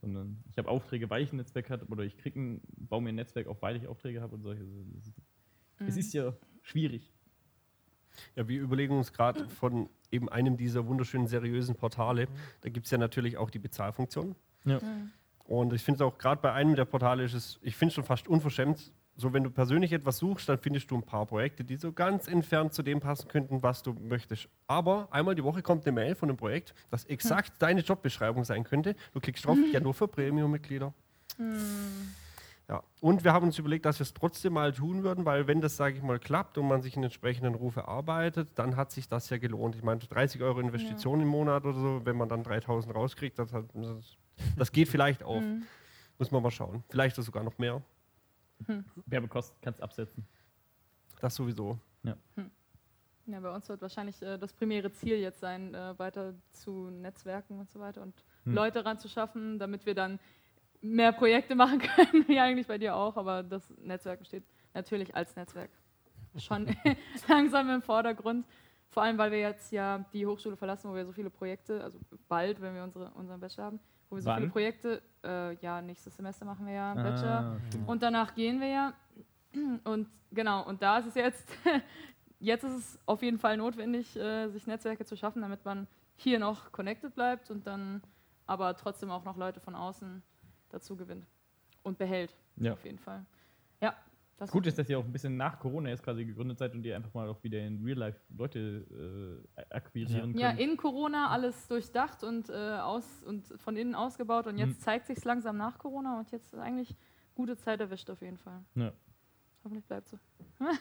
[0.00, 1.84] Sondern ich habe Aufträge, weil ich ein Netzwerk habe.
[1.86, 4.62] Oder ich krieg ein, baue mir ein Netzwerk auf, weil ich Aufträge habe und solche.
[4.96, 5.12] Ist-
[5.80, 6.00] Es Mhm.
[6.00, 7.12] ist ja schwierig.
[8.36, 12.28] Ja, wir überlegen uns gerade von eben einem dieser wunderschönen, seriösen Portale.
[12.60, 14.36] Da gibt es ja natürlich auch die Bezahlfunktion.
[14.64, 14.78] Ja.
[15.44, 17.94] Und ich finde es auch gerade bei einem der Portale ist es, ich finde es
[17.94, 18.92] schon fast unverschämt.
[19.14, 22.28] So, wenn du persönlich etwas suchst, dann findest du ein paar Projekte, die so ganz
[22.28, 24.48] entfernt zu dem passen könnten, was du möchtest.
[24.66, 28.64] Aber einmal die Woche kommt eine Mail von einem Projekt, das exakt deine Jobbeschreibung sein
[28.64, 28.96] könnte.
[29.12, 30.94] Du klickst drauf, ja, nur für Premium-Mitglieder.
[32.68, 32.82] Ja.
[33.00, 35.76] Und wir haben uns überlegt, dass wir es trotzdem mal tun würden, weil wenn das,
[35.76, 39.28] sage ich mal, klappt und man sich einen entsprechenden Ruf erarbeitet, dann hat sich das
[39.28, 39.74] ja gelohnt.
[39.74, 43.52] Ich meine, 30 Euro Investition im Monat oder so, wenn man dann 3000 rauskriegt, das,
[43.52, 44.16] hat, das,
[44.56, 45.42] das geht vielleicht auf.
[45.42, 45.64] Mhm.
[46.18, 46.84] Muss man mal schauen.
[46.88, 47.82] Vielleicht sogar noch mehr.
[49.06, 50.26] Werbekosten kannst du absetzen.
[51.20, 51.78] Das sowieso.
[53.26, 57.60] Ja, bei uns wird wahrscheinlich äh, das primäre Ziel jetzt sein, äh, weiter zu Netzwerken
[57.60, 58.14] und so weiter und
[58.44, 58.54] Hm.
[58.54, 60.18] Leute ranzuschaffen, damit wir dann
[60.80, 65.36] mehr Projekte machen können, wie eigentlich bei dir auch, aber das Netzwerk steht natürlich als
[65.36, 65.70] Netzwerk
[66.36, 66.66] schon
[67.28, 68.46] langsam im Vordergrund.
[68.88, 71.98] Vor allem, weil wir jetzt ja die Hochschule verlassen, wo wir so viele Projekte, also
[72.28, 73.80] bald, wenn wir unsere, unseren Bachelor haben,
[74.12, 74.38] wo wir so Wann?
[74.40, 77.30] viele Projekte, äh, ja, nächstes Semester machen wir ja einen Bachelor.
[77.30, 77.88] Ah, stimmt.
[77.88, 78.92] Und danach gehen wir ja.
[79.84, 81.48] Und genau, und da ist es jetzt,
[82.40, 85.86] jetzt ist es auf jeden Fall notwendig, äh, sich Netzwerke zu schaffen, damit man
[86.16, 88.02] hier noch connected bleibt und dann
[88.46, 90.22] aber trotzdem auch noch Leute von außen
[90.70, 91.26] dazu gewinnt
[91.82, 92.34] und behält.
[92.56, 92.72] Ja.
[92.72, 93.24] Auf jeden Fall.
[93.80, 93.94] Ja,
[94.38, 96.84] das Gut ist, dass ihr auch ein bisschen nach Corona jetzt quasi gegründet seid und
[96.84, 100.60] ihr einfach mal auch wieder in Real Life Leute äh, akquirieren Ja, könnt.
[100.60, 104.82] in Corona alles durchdacht und, äh, aus, und von innen ausgebaut und jetzt Mhm.
[104.82, 106.96] zeigt sich langsam nach Corona und jetzt ist eigentlich
[107.34, 108.60] gute Zeit erwischt auf jeden Fall.
[108.74, 108.92] Ja.
[109.64, 110.18] Hoffentlich bleibt so.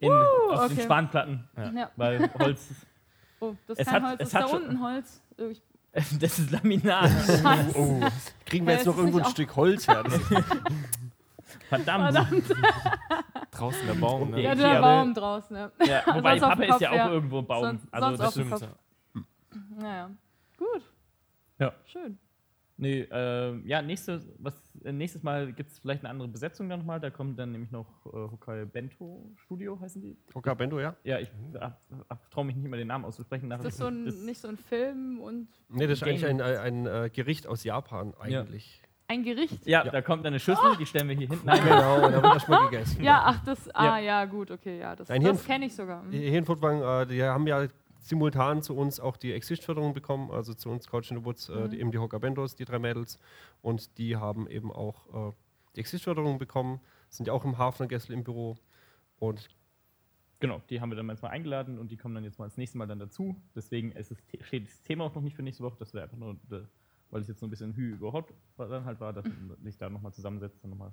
[0.00, 0.74] in, auf okay.
[0.74, 1.70] den Spanplatten, Ja.
[1.72, 1.90] Ja.
[1.96, 2.68] weil Holz,
[3.40, 5.22] Oh, das ist kein hat- Holz, es das ist hat da schon- unten Holz.
[5.36, 5.62] Äh, Ich
[6.20, 7.10] das ist Laminat.
[7.74, 8.00] Oh,
[8.44, 10.04] kriegen wir Ja, jetzt noch irgendwo ein Stück Holz her?
[11.70, 12.14] Das Verdammt.
[12.44, 12.44] Verdammt.
[13.52, 14.36] Draußen der Baum, ne?
[14.42, 15.70] Ja, Ja, die der Baum draußen, ja.
[15.84, 17.10] Ja, wobei Sonst auf Pappe dem ist ja Kopf, auch ja.
[17.12, 17.62] irgendwo ein Baum.
[17.64, 18.62] Sonst- also sonst das Stimmt, Kopf.
[18.62, 19.22] ja.
[19.80, 20.10] Naja.
[20.56, 20.82] Gut.
[21.58, 21.72] Ja.
[21.86, 22.18] Schön.
[22.80, 24.54] Nee, äh, ja, nächstes, was,
[24.84, 27.00] äh, nächstes Mal gibt es vielleicht eine andere Besetzung dann nochmal.
[27.00, 30.16] Da kommt dann nämlich noch äh, Hokai Bento Studio, heißen die?
[30.32, 30.94] Hoka Bendo, ja?
[31.02, 31.28] Ja, ich
[32.30, 33.50] traue mich nicht mehr den Namen auszusprechen.
[33.50, 36.86] Ist das so ein, nicht so ein Film und Nee, das ist eigentlich ein, Gaming.
[36.86, 38.80] ein, äh, Gericht aus Japan eigentlich.
[39.08, 39.66] Ein Gericht?
[39.66, 39.90] ja, Ja.
[39.90, 41.62] da kommt dann eine Schüssel, die stellen wir hier hinten ein.
[41.62, 43.02] Genau, da wird erstmal gegessen.
[43.02, 43.68] Ja, ach, das.
[43.74, 44.94] Ah, ja, gut, okay, ja.
[44.94, 46.02] Das, das kenne ich sogar.
[46.02, 46.12] Mhm.
[46.12, 47.66] Hier in Furtwang, äh, die haben ja
[48.00, 51.68] simultan zu uns auch die Exist-Förderung bekommen, also zu uns Couch in the Woods, äh,
[51.68, 53.18] die, eben die Hocker Bendos, die drei Mädels.
[53.60, 55.32] Und die haben eben auch äh,
[55.74, 58.56] die Exist-Förderung bekommen, sind ja auch im Hafner Gessel im Büro.
[59.18, 59.48] Und
[60.40, 62.56] Genau, die haben wir dann jetzt mal eingeladen und die kommen dann jetzt mal das
[62.56, 63.34] nächste Mal dann dazu.
[63.56, 65.74] Deswegen ist es, steht das Thema auch noch nicht für nächste Woche.
[65.80, 66.60] Das wäre einfach nur, äh,
[67.10, 69.56] weil es jetzt so ein bisschen Hü über Hot war- dann halt war, dass man
[69.62, 70.92] sich da nochmal zusammensetzt und nochmal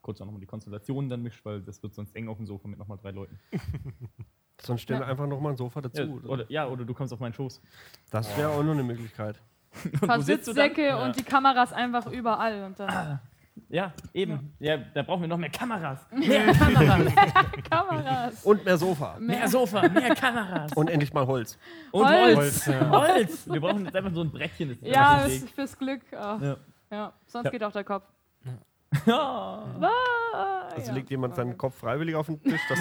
[0.00, 2.66] kurz auch nochmal die Konstellationen dann mischt, weil das wird sonst eng auf dem Sofa
[2.68, 3.38] mit nochmal drei Leuten.
[4.60, 5.06] sonst stellen Ja.
[5.06, 6.02] wir einfach nochmal ein Sofa dazu.
[6.02, 7.60] Ja, oder, ja, oder du kommst auf meinen Schoß.
[8.10, 9.40] das wäre auch noch eine Möglichkeit.
[9.84, 10.20] Und Ein paar?
[10.22, 12.64] Sitzdecke und die Kameras einfach überall.
[12.64, 13.20] Und dann
[13.68, 14.54] Ja, eben.
[14.58, 14.76] Ja.
[14.78, 16.06] da brauchen wir noch mehr Kameras.
[16.12, 17.12] Mehr Kameras.
[17.70, 18.44] Kameras.
[18.44, 19.16] Und mehr Sofa.
[19.18, 20.72] mehr Sofa, mehr Kameras.
[20.74, 21.58] Und endlich mal Holz.
[21.90, 22.36] Und Holz.
[22.36, 22.36] Holz.
[22.36, 22.90] Holz, ja.
[22.90, 23.50] Holz.
[23.50, 24.78] Wir brauchen jetzt einfach so ein Brettchen.
[24.80, 26.00] Das Ja, einfach ist fürs Glück.
[26.12, 26.56] Ja.
[26.90, 27.50] Ja, sonst Ja.
[27.50, 28.04] geht auch der Kopf.
[28.44, 28.52] Ja.
[30.34, 30.94] Ah, Also ja.
[30.94, 31.56] legt jemand seinen.
[31.58, 32.60] Kopf freiwillig auf den Tisch.
[32.68, 32.80] Das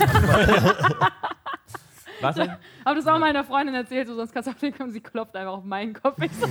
[2.21, 2.51] Was denn?
[2.85, 5.35] Aber das auch meiner Freundin erzählt, so, sonst kannst du auch nicht kommen, sie klopft
[5.35, 6.17] einfach auf meinen Kopf.
[6.39, 6.47] So,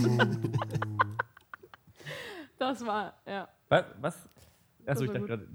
[2.58, 3.48] das war, ja.
[3.70, 3.84] Was?
[4.00, 4.28] was?
[4.86, 5.48] Achso, ich dachte gerade,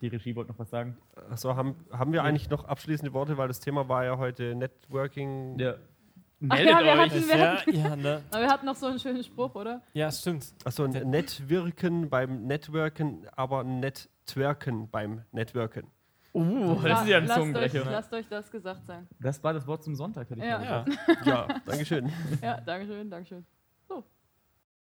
[0.00, 0.96] die Regie wollte noch was sagen.
[1.30, 5.58] Achso, haben, haben wir eigentlich noch abschließende Worte, weil das Thema war ja heute Networking.
[5.58, 5.74] Ja.
[5.74, 6.98] Ach Meldet ja, wir euch.
[7.10, 8.22] hatten, wir Ja, hatten, ja, ne?
[8.30, 9.82] aber wir hatten noch so einen schönen Spruch, oder?
[9.92, 10.54] Ja, stimmt.
[10.64, 15.88] Achso, Netwirken beim Networken, aber Networken beim Networken.
[16.34, 17.84] Uh, das ist ja ein lasst, euch, Zungenbrecher.
[17.86, 17.90] ne?
[17.90, 19.08] lasst euch das gesagt sein.
[19.18, 20.62] Das war das Wort zum Sonntag, hätte ich Ja.
[20.62, 20.84] Ja.
[21.24, 22.12] Ja, Dankeschön.
[22.42, 23.44] Ja, Dankeschön, Dankeschön.
[23.88, 24.04] So,